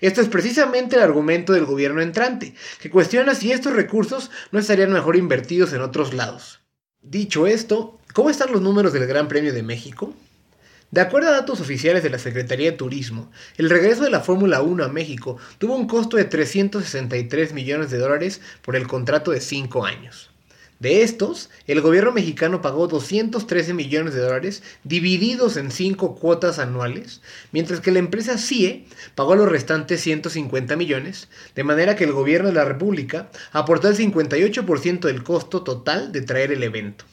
[0.00, 4.92] Esto es precisamente el argumento del gobierno entrante, que cuestiona si estos recursos no estarían
[4.92, 6.62] mejor invertidos en otros lados.
[7.00, 10.12] Dicho esto, ¿cómo están los números del Gran Premio de México?
[10.92, 14.62] De acuerdo a datos oficiales de la Secretaría de Turismo, el regreso de la Fórmula
[14.62, 19.40] 1 a México tuvo un costo de 363 millones de dólares por el contrato de
[19.40, 20.30] 5 años.
[20.78, 27.20] De estos, el gobierno mexicano pagó 213 millones de dólares divididos en 5 cuotas anuales,
[27.50, 28.84] mientras que la empresa CIE
[29.16, 33.96] pagó los restantes 150 millones, de manera que el gobierno de la República aportó el
[33.96, 37.06] 58% del costo total de traer el evento.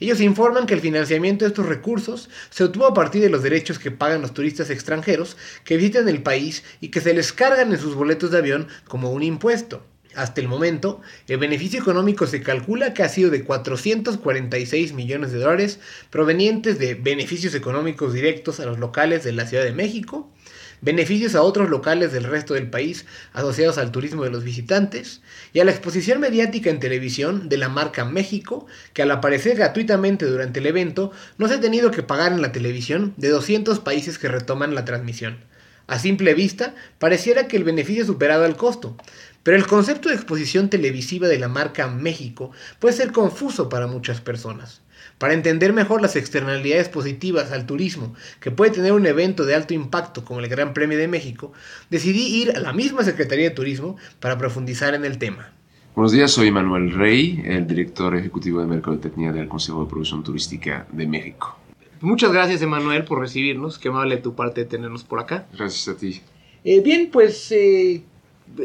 [0.00, 3.78] Ellos informan que el financiamiento de estos recursos se obtuvo a partir de los derechos
[3.78, 7.80] que pagan los turistas extranjeros que visitan el país y que se les cargan en
[7.80, 9.82] sus boletos de avión como un impuesto.
[10.14, 15.38] Hasta el momento, el beneficio económico se calcula que ha sido de 446 millones de
[15.38, 15.80] dólares
[16.10, 20.32] provenientes de beneficios económicos directos a los locales de la Ciudad de México,
[20.80, 25.20] beneficios a otros locales del resto del país asociados al turismo de los visitantes
[25.52, 30.26] y a la exposición mediática en televisión de la marca México, que al aparecer gratuitamente
[30.26, 34.18] durante el evento no se ha tenido que pagar en la televisión de 200 países
[34.18, 35.38] que retoman la transmisión.
[35.86, 38.96] A simple vista, pareciera que el beneficio ha superado al costo,
[39.42, 44.20] pero el concepto de exposición televisiva de la marca México puede ser confuso para muchas
[44.20, 44.82] personas.
[45.18, 49.74] Para entender mejor las externalidades positivas al turismo que puede tener un evento de alto
[49.74, 51.52] impacto como el Gran Premio de México,
[51.90, 55.52] decidí ir a la misma Secretaría de Turismo para profundizar en el tema.
[55.96, 60.86] Buenos días, soy Manuel Rey, el director ejecutivo de Mercadotecnia del Consejo de Producción Turística
[60.92, 61.58] de México.
[62.00, 63.78] Muchas gracias, Emanuel, por recibirnos.
[63.78, 65.48] Qué amable de tu parte de tenernos por acá.
[65.52, 66.20] Gracias a ti.
[66.62, 68.04] Eh, bien, pues eh,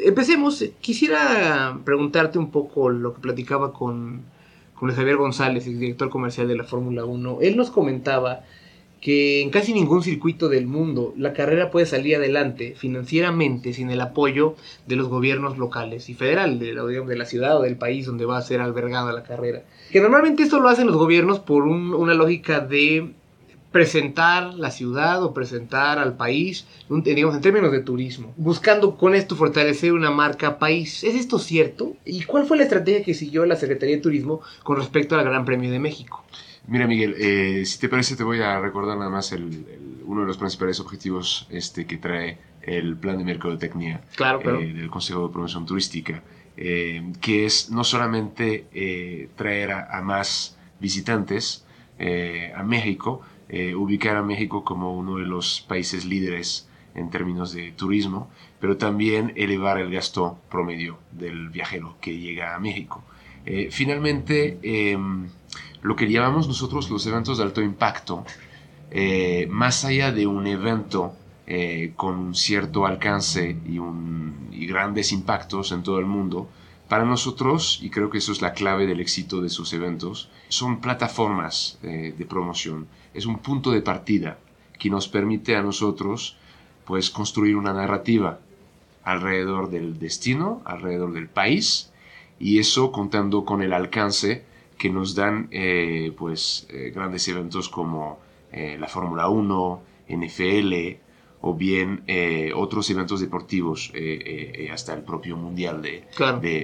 [0.04, 0.64] empecemos.
[0.82, 4.22] Quisiera preguntarte un poco lo que platicaba con,
[4.84, 7.38] con Javier González, el director comercial de la Fórmula 1.
[7.40, 8.42] Él nos comentaba
[9.00, 14.02] que en casi ningún circuito del mundo la carrera puede salir adelante financieramente sin el
[14.02, 18.38] apoyo de los gobiernos locales y federal, de la, ciudad o del país donde va
[18.38, 19.64] a ser albergada la carrera.
[19.90, 23.14] Que normalmente esto lo hacen los gobiernos por una lógica de
[23.74, 29.36] presentar la ciudad o presentar al país, digamos, en términos de turismo, buscando con esto
[29.36, 31.04] fortalecer una marca país.
[31.04, 31.98] ¿Es esto cierto?
[32.06, 35.44] ¿Y cuál fue la estrategia que siguió la Secretaría de Turismo con respecto al Gran
[35.44, 36.24] Premio de México?
[36.68, 39.66] Mira, Miguel, eh, si te parece, te voy a recordar nada más el,
[40.06, 44.90] uno de los principales objetivos este, que trae el plan de mercadotecnia claro, eh, del
[44.92, 46.24] Consejo de Promoción Turística,
[46.56, 51.66] eh, que es no solamente traer a, a, más visitantes
[52.56, 53.22] a México,
[53.56, 58.28] eh, ubicar a México como uno de los países líderes en términos de turismo,
[58.60, 63.04] pero también elevar el gasto promedio del viajero que llega a México.
[63.46, 65.28] Eh, finalmente, em,
[65.84, 68.26] lo que llamamos nosotros los eventos de alto impacto,
[68.90, 71.14] eh, más allá de un evento
[71.96, 73.78] con un cierto alcance y,
[74.52, 76.50] y, grandes impactos en todo el mundo,
[76.88, 80.80] para nosotros, y creo que eso es la clave del éxito de sus eventos, son
[80.80, 84.38] plataformas de promoción es un punto de partida
[84.80, 86.38] que nos permite a nosotros
[86.86, 88.40] pues construir una narrativa
[89.04, 91.92] alrededor del destino, alrededor del país
[92.40, 94.44] y eso contando con el alcance
[94.78, 98.20] que nos dan eh, pues eh, grandes eventos como
[98.52, 100.74] eh, la Fórmula 1, NFL
[101.46, 102.04] o bien
[102.56, 103.92] otros eventos deportivos
[104.72, 106.06] hasta el propio mundial de,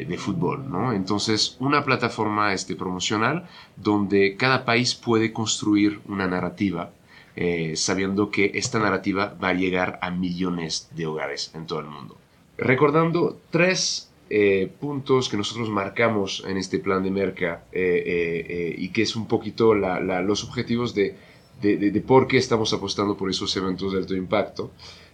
[0.07, 0.93] de, fútbol ¿no?
[0.93, 6.91] entonces una plataforma este, promocional donde cada país puede construir una narrativa,
[7.35, 11.87] eh, sabiendo que esta narrativa va a llegar a millones de hogares en todo el
[11.87, 12.17] mundo.
[12.57, 19.01] Recordando tres eh, puntos que nosotros marcamos en este plan de Merca eh, y que
[19.01, 21.15] es un poquito los objetivos de,
[21.61, 24.71] de, por qué estamos apostando por esos eventos de alto impacto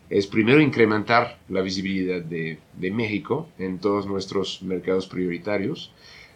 [0.10, 5.91] es primero incrementar la visibilidad de, de, México en todos nuestros mercados prioritarios.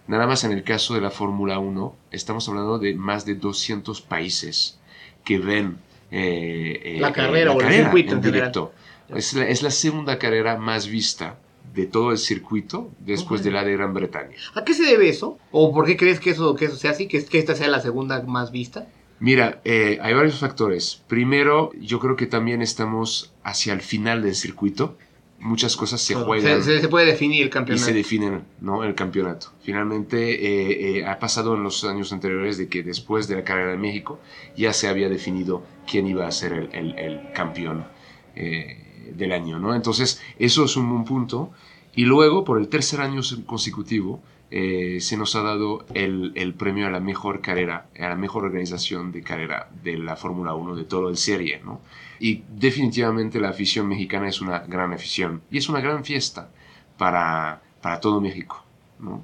[0.07, 4.01] Nada más en el caso de la Fórmula 1, estamos hablando de más de 200
[4.01, 4.80] países
[5.24, 5.78] que ven
[6.12, 8.74] eh, eh, la carrera o el circuito en, directo.
[9.10, 11.38] Es la, es la, segunda carrera más vista
[11.74, 14.36] de todo el circuito después de la de Gran Bretaña.
[14.55, 15.38] ¿A qué se debe eso?
[15.51, 17.07] ¿O por qué crees que eso, que eso sea así?
[17.07, 18.88] ¿Que, que esta sea la segunda más vista?
[19.20, 21.03] Mira, eh, hay varios factores.
[21.07, 24.97] Primero, yo creo que también estamos hacia el final del circuito
[25.39, 26.63] muchas cosas se juegan.
[26.63, 27.84] Se, puede definir el campeonato.
[27.84, 28.84] Y se definen ¿no?
[28.84, 29.47] el campeonato.
[29.61, 33.72] Finalmente eh, eh, ha pasado en los años anteriores de que después de la carrera
[33.72, 34.20] de México
[34.55, 37.86] ya se había definido quién iba a ser el, el, campeón
[38.36, 39.59] eh, del año.
[39.59, 39.76] ¿no?
[39.76, 41.51] Entonces eso es un buen punto.
[41.95, 46.89] Y luego, por el tercer año consecutivo, se nos ha dado el, el, premio a
[46.89, 51.09] la mejor carrera, a la mejor organización de carrera de la Fórmula 1 de todo
[51.09, 51.61] el serie.
[51.63, 51.81] ¿no?
[52.19, 56.49] Y definitivamente la afición mexicana es una gran afición y es una gran fiesta
[56.97, 58.63] para, para todo México.
[58.99, 59.23] ¿no?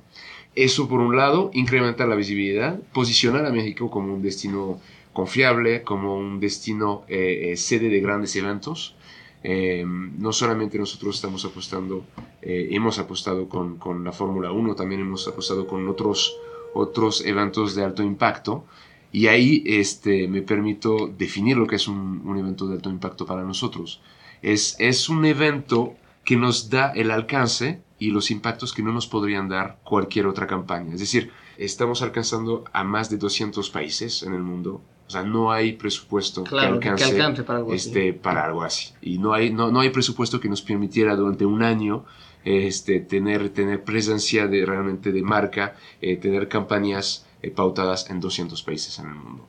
[0.56, 4.80] Eso por un lado, incrementa la visibilidad, posicionar a México como un destino
[5.12, 8.96] confiable, como un destino eh, eh, sede de grandes eventos.
[9.44, 12.06] Eh, no solamente nosotros estamos apostando,
[12.42, 16.38] hemos apostado con, con la Fórmula 1, también hemos apostado con otros,
[16.74, 18.66] otros eventos de alto impacto.
[19.12, 23.26] Y ahí este, me permito definir lo que es un, un evento de alto impacto
[23.26, 24.02] para nosotros.
[24.42, 29.08] Es, es un evento que nos da el alcance y los impactos que no nos
[29.08, 30.94] podrían dar cualquier otra campaña.
[30.94, 34.82] Es decir, estamos alcanzando a más de 200 países en el mundo.
[35.08, 38.20] O sea, no hay presupuesto que alcance, para, algo este, así.
[38.20, 38.94] para algo así.
[39.02, 42.06] Y no hay, no, no hay presupuesto que nos permitiera durante un año
[42.44, 48.62] este, tener, tener presencia de, realmente de marca, eh, tener campañas eh, pautadas en 200
[48.64, 49.48] países en el mundo.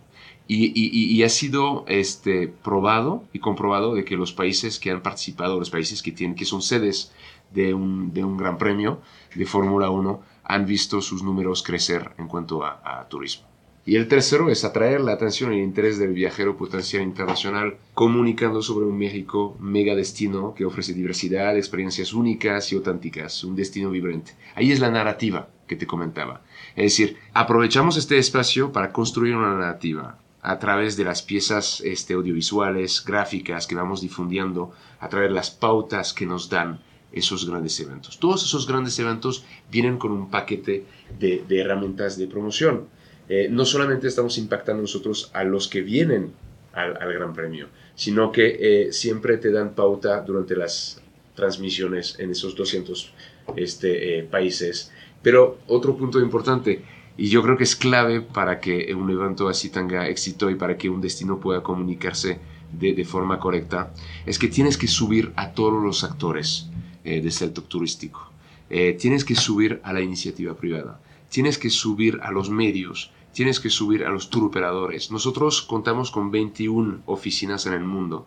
[0.49, 5.71] Y, ha sido este, probado y comprobado de que los países que han participado, los
[5.71, 7.13] países que, tienen, que son sedes
[7.53, 9.01] de un, de un gran premio
[9.35, 13.49] de Fórmula 1, han visto sus números crecer en cuanto a turismo.
[13.89, 18.61] Y el tercero es atraer la atención y el interés del viajero potencial internacional, comunicando
[18.61, 24.33] sobre un México mega destino que ofrece diversidad, experiencias únicas y auténticas, un destino vibrante.
[24.57, 26.43] Ahí es la narrativa que te comentaba.
[26.75, 32.15] Es decir, aprovechamos este espacio para construir una narrativa a través de las piezas este,
[32.15, 36.81] audiovisuales, gráficas que vamos difundiendo, a través de las pautas que nos dan
[37.13, 38.19] esos grandes eventos.
[38.19, 40.85] Todos esos grandes eventos vienen con un paquete
[41.21, 42.96] de, de herramientas de promoción
[43.29, 46.33] eh, no solamente estamos impactando nosotros a los que vienen
[46.73, 51.01] al, Gran Premio, sino que eh, siempre te dan pauta durante las
[51.35, 53.13] transmisiones en esos 200
[53.57, 54.93] este, eh, países.
[55.23, 56.83] Pero otro punto importante,
[57.17, 60.77] y yo creo que es clave para que un evento así tenga éxito y para
[60.77, 62.39] que un destino pueda comunicarse
[62.79, 63.93] de, de forma correcta,
[64.27, 66.69] es que tienes que subir a todos los actores
[67.05, 68.33] del sector turístico.
[68.69, 71.01] tienes que subir a la iniciativa privada,
[71.31, 75.11] tienes que subir a los medios, tienes que subir a los tour operadores.
[75.11, 78.27] Nosotros contamos con 21 oficinas en el mundo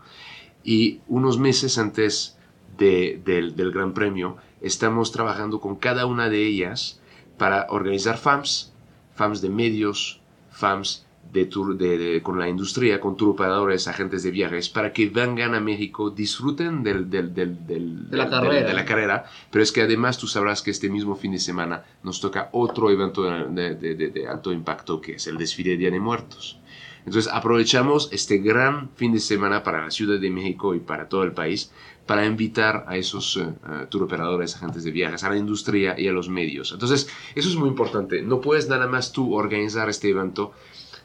[0.63, 2.37] y unos meses antes
[2.77, 7.01] del, Gran Premio estamos trabajando con cada una de ellas
[7.39, 8.71] para organizar FAMs,
[9.15, 14.69] FAMs de medios, FAMs de, tour, de, con la industria, con operadores, agentes de viajes,
[14.69, 18.67] para que vengan a México, disfruten del, del, de, la carrera.
[18.67, 19.25] de, la carrera.
[19.51, 22.89] Pero es que además tú sabrás que este mismo fin de semana nos toca otro
[22.89, 26.59] evento de, alto impacto, que es el desfile de Día de Muertos.
[27.05, 31.23] Entonces aprovechamos este gran fin de semana para la Ciudad de México y para todo
[31.23, 31.71] el país
[32.05, 33.53] para invitar a esos uh,
[33.87, 36.71] tour operadores, agentes de viajes, a la industria y a los medios.
[36.71, 38.23] Entonces, eso es muy importante.
[38.23, 40.51] No puedes nada más tú organizar este evento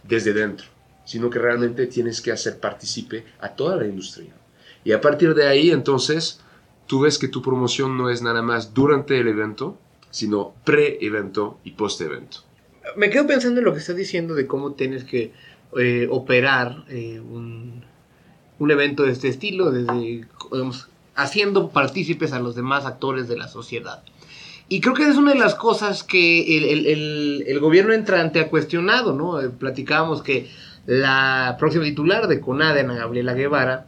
[0.09, 0.67] desde dentro,
[1.05, 4.35] sino que realmente tienes que hacer partícipe a toda la industria.
[4.85, 6.41] Y a partir de ahí, entonces,
[6.87, 9.79] tú ves que tu promoción no es nada más durante el evento,
[10.11, 12.39] sino pre-evento y post-evento.
[12.97, 15.33] Me quedo pensando en lo que estás diciendo de cómo tienes que
[15.77, 17.83] eh, operar eh, un,
[18.71, 19.73] evento de este estilo,
[21.15, 24.03] haciendo partícipes a los demás actores de la sociedad.
[24.69, 26.59] Y creo que es una de las cosas que
[27.47, 29.41] el, gobierno entrante ha cuestionado, ¿no?
[29.41, 30.49] Eh, platicábamos que
[30.87, 33.87] la próxima titular de CONADE, Ana Gabriela Guevara,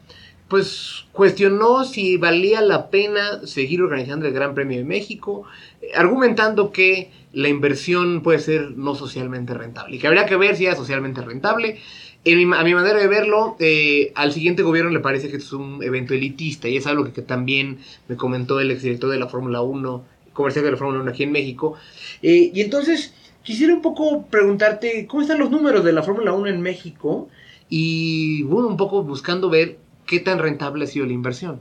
[0.48, 5.44] pues cuestionó si valía la pena seguir organizando el Gran Premio de México,
[5.80, 10.56] eh, argumentando que la inversión puede ser no socialmente rentable y que habría que ver
[10.56, 11.80] si era socialmente rentable.
[12.26, 16.14] a mi manera de verlo, eh, al siguiente gobierno le parece que es un evento
[16.14, 20.15] elitista y es algo que, que también me comentó el exdirector de la Fórmula 1
[20.36, 21.74] comercial de la Fórmula 1 aquí en México.
[22.22, 26.46] Eh, y entonces, quisiera un poco preguntarte, ¿cómo están los números de la Fórmula 1
[26.48, 27.28] en México?
[27.68, 31.60] Y bueno, un poco buscando ver qué tan rentable ha sido la inversión.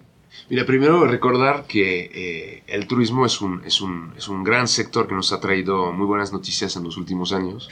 [0.50, 5.08] Mira, primero recordar que eh, el turismo es un, es, un, es un, gran sector
[5.08, 7.70] que nos ha traído muy buenas noticias en los últimos años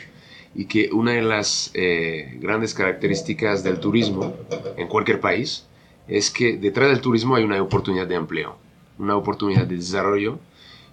[0.56, 4.34] y que una de las eh, grandes características del turismo
[4.78, 5.66] en cualquier país
[6.08, 8.58] es que detrás del turismo hay una oportunidad de empleo,
[8.98, 10.40] una oportunidad de desarrollo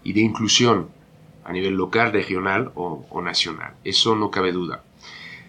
[0.03, 0.89] y de inclusión
[1.45, 3.75] a nivel local, regional o, nacional.
[3.85, 4.85] Eso no cabe duda.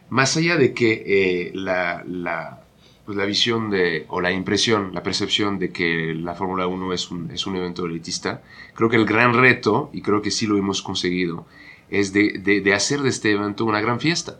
[0.09, 2.63] Más allá de que eh, la, la,
[3.05, 7.11] pues la, visión de, o la impresión, la percepción de que la Fórmula 1 es
[7.11, 8.41] un, es un evento elitista,
[8.73, 11.45] creo que el gran reto, y creo que sí lo hemos conseguido,
[11.89, 14.39] es de, de, hacer de este evento una gran fiesta.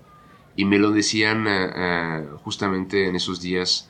[0.55, 3.87] Y me lo decían eh, eh, justamente en esos días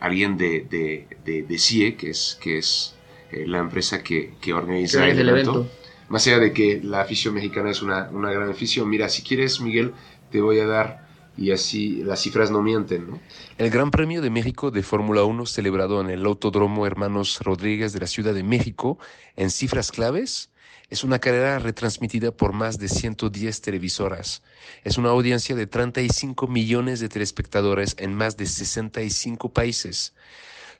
[0.00, 2.96] alguien de, de, de, CIE, que es, que es
[3.32, 5.68] eh, la empresa que, que organiza el, evento.
[6.08, 9.60] Más allá de que la afición mexicana es una, una, gran afición, mira, si quieres,
[9.60, 9.94] Miguel,
[10.30, 11.06] te voy a dar,
[11.38, 13.20] y así las cifras no mienten, ¿no?
[13.56, 18.00] El Gran Premio de México de Fórmula 1 celebrado en el Autódromo Hermanos Rodríguez de
[18.00, 18.98] la Ciudad de México,
[19.36, 20.50] en cifras claves,
[20.90, 24.42] es una carrera retransmitida por más de 110 televisoras.
[24.84, 30.12] Es una audiencia de 35 millones de telespectadores en más de 65 países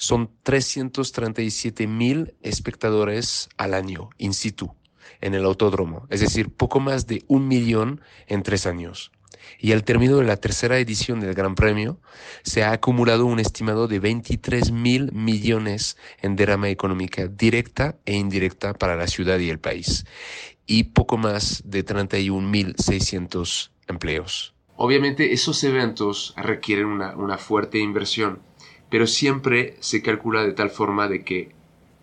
[0.03, 4.75] son 337 mil espectadores al año in situ
[5.21, 9.13] en el autódromo, es decir, poco más de un millón en tres años.
[9.61, 12.01] Y al término de la tercera edición del Gran Premio,
[12.43, 18.75] se ha acumulado un estimado de 23 mil millones en derrama económica directa e indirecta
[18.75, 20.05] para la ciudad y el país,
[20.67, 24.53] y poco más de 31 mil 600 empleos.
[24.75, 28.41] Obviamente esos eventos requieren una, una fuerte inversión
[28.93, 31.51] pero siempre se calcula de tal forma de que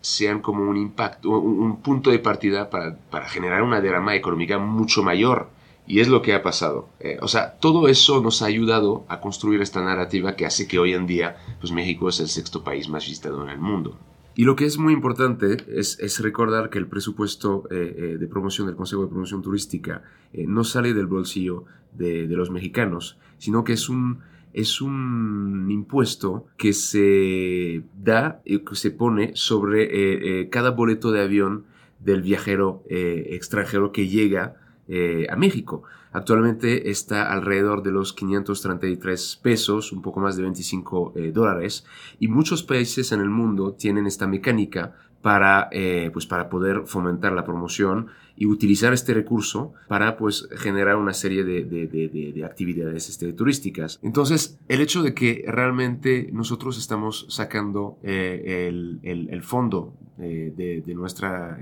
[0.00, 5.50] sean como un impacto, un, punto de partida para, generar una derrama económica mucho mayor
[5.86, 6.88] Y es lo que ha pasado.
[6.98, 10.80] Eh, o sea, todo eso nos ha ayudado a construir esta narrativa que hace que
[10.80, 13.96] hoy en día pues México es el sexto país más visitado en el mundo.
[14.34, 18.66] Y lo que es muy importante es, recordar que el presupuesto eh, eh, de promoción
[18.66, 23.74] del Consejo de Promoción Turística no sale del bolsillo de, de, los mexicanos, sino que
[23.74, 24.22] es un,
[24.52, 31.64] es un impuesto que se da, que se pone sobre cada boleto de avión
[31.98, 34.56] del viajero extranjero que llega
[34.92, 35.84] eh, a México.
[36.10, 41.86] Actualmente está alrededor de los 533 pesos, un poco más de 25 eh, dólares,
[42.18, 47.32] y muchos países en el mundo tienen esta mecánica para, eh, pues para poder fomentar
[47.32, 48.06] la promoción
[48.36, 53.98] y utilizar este recurso para pues generar una serie de, de, actividades este, turísticas.
[54.02, 61.58] Entonces, el hecho de que realmente nosotros estamos sacando el, el, el, fondo de, nuestra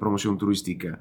[0.00, 1.00] promoción turística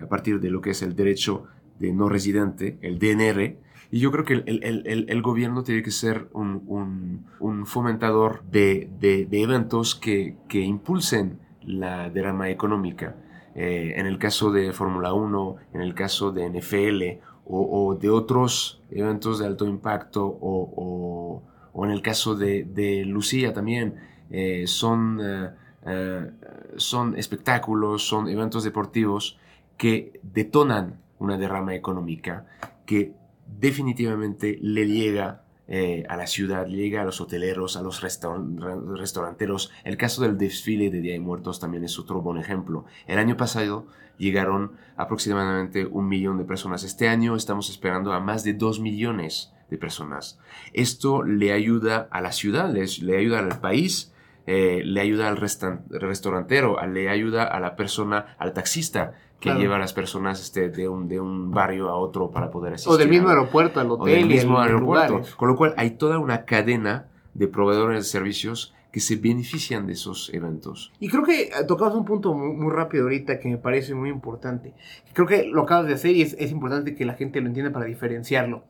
[0.00, 1.46] a partir de lo que es el derecho
[1.80, 3.56] de no residente, el DNR,
[3.90, 8.88] y yo creo que el, el, el, gobierno tiene que ser un, un, fomentador de,
[9.00, 13.16] de, eventos que, que impulsen la derrama económica.
[13.56, 18.80] Eh, en el caso de Fórmula 1, en el caso de NFL o, de otros
[18.92, 23.96] eventos de alto impacto o, o, o en el caso de, de Lucía también,
[24.30, 26.30] eh, son, eh,
[26.76, 29.36] son espectáculos, son eventos deportivos
[29.76, 32.46] que detonan una derrama económica
[32.86, 33.19] que
[33.58, 35.42] definitivamente le llega
[35.72, 39.70] eh, a la ciudad, llega a los hoteleros, a los restauranteros.
[39.84, 42.86] El caso del desfile de Día de Muertos también es otro buen ejemplo.
[43.06, 43.86] El año pasado
[44.18, 46.82] llegaron aproximadamente un millón de personas.
[46.82, 50.40] Este año estamos esperando a más de dos millones de personas.
[50.72, 54.12] Esto le ayuda a la ciudad, le, ayuda al país,
[54.46, 59.78] eh, le ayuda al restaurantero, le ayuda a la persona, al taxista que lleva a
[59.78, 62.92] las personas este, de, un, de un barrio a otro para poder asistir.
[62.92, 64.02] O del mismo aeropuerto al hotel.
[64.02, 65.22] O del mismo aeropuerto.
[65.36, 69.94] Con lo cual hay toda una cadena de proveedores de servicios que se benefician de
[69.94, 70.92] esos eventos.
[70.98, 74.74] Y creo que tocamos un punto muy, rápido ahorita que me parece muy importante.
[75.12, 77.72] Creo que lo acabas de hacer y es, es importante que la gente lo entienda
[77.72, 78.64] para diferenciarlo.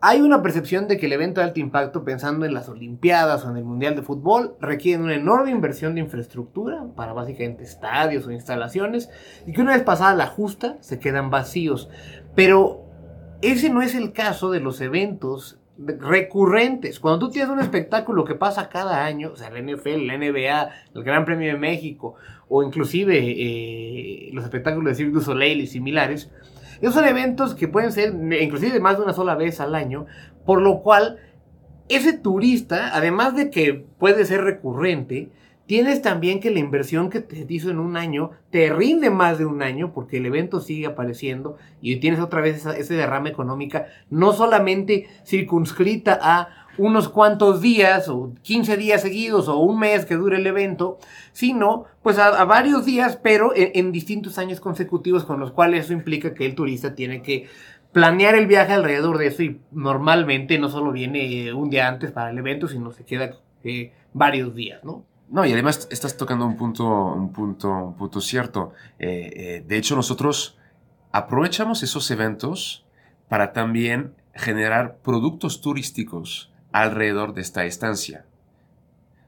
[0.00, 3.50] Hay una percepción de que el evento de alto impacto, pensando en las Olimpiadas o
[3.50, 8.30] en el Mundial de Fútbol, requiere una enorme inversión de infraestructura para básicamente estadios o
[8.30, 9.10] instalaciones
[9.44, 11.90] y que una vez pasada la justa se quedan vacíos.
[12.36, 12.84] Pero
[13.42, 17.00] ese no es el caso de los eventos recurrentes.
[17.00, 20.70] Cuando tú tienes un espectáculo que pasa cada año, o sea, la NFL, la NBA,
[20.94, 22.14] el Gran Premio de México,
[22.48, 26.30] o inclusive eh, los espectáculos de Cirque du Soleil y similares,
[26.80, 30.06] esos son eventos que pueden ser inclusive más de una sola vez al año,
[30.44, 31.18] por lo cual
[31.88, 35.30] ese turista, además de que puede ser recurrente,
[35.66, 39.46] tienes también que la inversión que te hizo en un año te rinde más de
[39.46, 43.86] un año porque el evento sigue apareciendo y tienes otra vez esa, ese derrama económica,
[44.08, 50.14] no solamente circunscrita a unos cuantos días o 15 días seguidos o un mes que
[50.14, 50.98] dure el evento,
[51.32, 56.32] sino pues a, varios días, pero en, distintos años consecutivos, con los cuales eso implica
[56.32, 57.48] que el turista tiene que
[57.92, 62.30] planear el viaje alrededor de eso y normalmente no solo viene un día antes para
[62.30, 65.04] el evento, sino se queda eh, varios días, ¿no?
[65.30, 68.72] No, y además estás tocando un punto, un punto, un punto cierto.
[68.98, 70.56] Eh, eh, de hecho, nosotros
[71.12, 72.86] aprovechamos esos eventos
[73.28, 78.24] para también generar productos turísticos alrededor de esta estancia.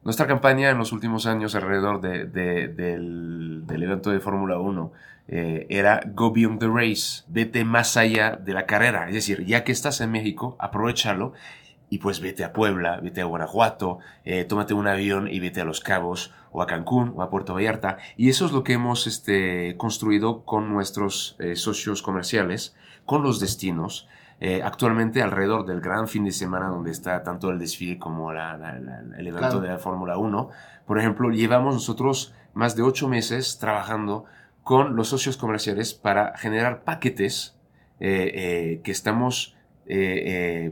[0.03, 4.93] Nuestra campaña en los últimos años alrededor del, evento de Fórmula 1
[5.29, 9.09] eh, era Go Beyond the Race, vete más allá de la carrera.
[9.09, 11.35] Es decir, ya que estás en México, aprovechalo
[11.91, 15.65] y pues vete a Puebla, vete a Guanajuato, eh, tómate un avión y vete a
[15.65, 17.99] Los Cabos o a Cancún o a Puerto Vallarta.
[18.17, 22.75] Y eso es lo que hemos este, construido con nuestros eh, socios comerciales,
[23.05, 24.09] con los destinos.
[24.43, 29.27] Eh, actualmente alrededor del gran fin de semana donde está tanto el desfile como el
[29.27, 30.49] evento de la Fórmula 1.
[30.87, 34.25] Por ejemplo, llevamos nosotros más de ocho meses trabajando
[34.63, 37.59] con los socios comerciales para generar paquetes
[38.01, 39.57] eh, eh, que estamos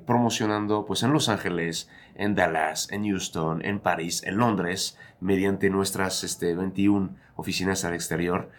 [0.07, 6.25] promocionando pues en Los Ángeles, en Dallas, en Houston, en París, en Londres, mediante nuestras
[6.25, 8.51] este, 21 oficinas al exterior,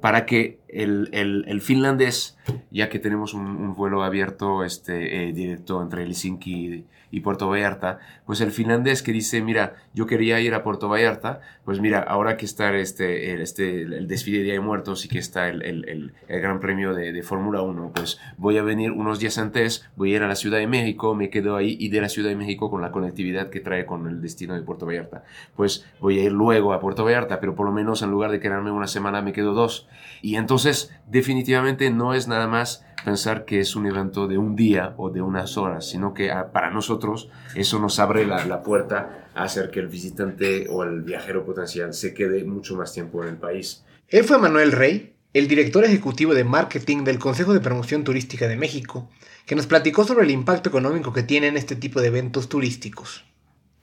[0.00, 2.36] para que el, el, finlandés,
[2.70, 6.84] ya que tenemos un, vuelo abierto este, directo entre Helsinki
[7.14, 11.40] y Puerto Vallarta, pues el finlandés que dice, mira, yo quería ir a Puerto Vallarta,
[11.64, 15.08] pues mira, ahora que está este, el, este, el desfile de Día de Muertos y
[15.08, 18.90] que está el, el, el Gran Premio de, de Fórmula 1, pues voy a venir
[18.90, 21.88] unos días antes, voy a ir a la Ciudad de México, me quedo ahí y
[21.88, 24.84] de la Ciudad de México con la conectividad que trae con el destino de Puerto
[24.84, 25.22] Vallarta.
[25.54, 28.38] Pues voy a ir luego a Puerto Vallarta, pero por lo menos en lugar de
[28.38, 29.88] quedarme una semana me quedo dos.
[30.20, 34.92] Y entonces definitivamente no es nada más pensar que es un evento de un día
[34.98, 39.28] o de unas horas, sino que ah, para nosotros eso nos abre la, la puerta
[39.34, 43.30] a hacer que el visitante o el viajero potencial se quede mucho más tiempo en
[43.30, 43.82] el país.
[44.08, 48.58] Él fue Manuel Rey, el director ejecutivo de marketing del Consejo de Promoción Turística de
[48.58, 49.08] México,
[49.46, 53.24] que nos platicó sobre el impacto económico que tienen este tipo de eventos turísticos.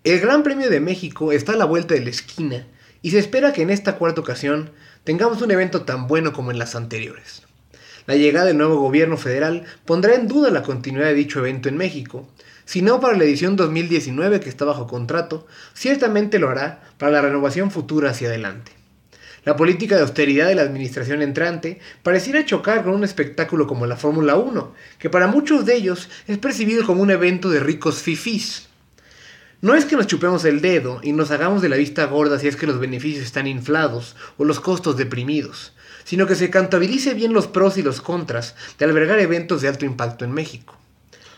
[0.04, 2.66] El Gran Premio de México está a la vuelta de la esquina
[3.04, 4.72] y se espera que en esta cuarta ocasión
[5.04, 7.44] tengamos un evento tan bueno como en las anteriores.
[8.08, 11.78] La llegada del nuevo gobierno federal pondrá en duda la continuidad de dicho evento en
[11.78, 12.28] México,
[12.66, 15.46] si no para la edición 2019 que está bajo contrato,
[15.76, 18.72] ciertamente lo hará para la renovación futura hacia adelante.
[19.46, 23.98] La política de austeridad de la administración entrante pareciera chocar con un espectáculo como la
[23.98, 28.71] Fórmula 1, que para muchos de ellos es percibido como un evento de ricos fifís.
[29.62, 32.48] No es que nos chupemos el dedo y nos hagamos de la vista gorda si
[32.48, 37.32] es que los beneficios están inflados o los costos deprimidos, sino que se contabilice bien
[37.32, 40.76] los pros y los contras de albergar eventos de alto impacto en México.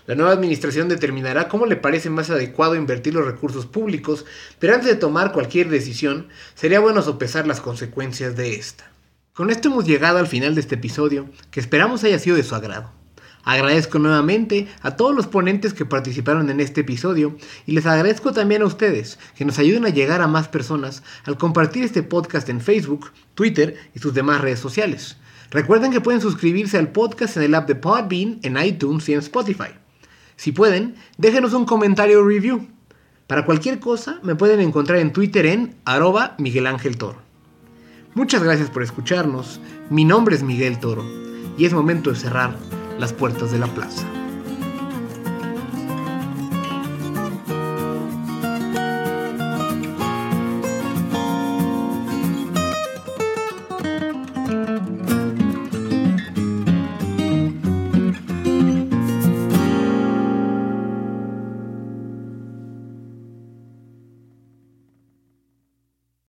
[0.06, 4.26] La nueva administración determinará cómo le parece más adecuado invertir los recursos públicos,
[4.58, 8.90] pero antes de tomar cualquier decisión, sería bueno sopesar las consecuencias de esta.
[9.34, 12.56] Con esto hemos llegado al final de este episodio, que esperamos haya sido de su
[12.56, 13.03] agrado.
[13.46, 17.36] Agradezco nuevamente a todos los ponentes que participaron en este episodio
[17.66, 21.38] y les agradezco también a ustedes que nos ayuden a llegar a más personas al
[21.38, 25.18] compartir este podcast en Facebook, Twitter y sus demás redes sociales.
[25.52, 29.20] Recuerden que pueden suscribirse al podcast en el app de Podbean, en iTunes y en
[29.20, 29.72] Spotify.
[30.38, 32.68] Si pueden, déjenos un comentario o review.
[33.28, 37.22] Para cualquier cosa, me pueden encontrar en Twitter en arroba Miguel Ángel Toro.
[38.16, 39.60] Muchas gracias por escucharnos.
[39.90, 41.04] Mi nombre es Miguel Toro
[41.58, 42.56] y es momento de cerrar
[43.04, 44.23] las puertas de la plaza.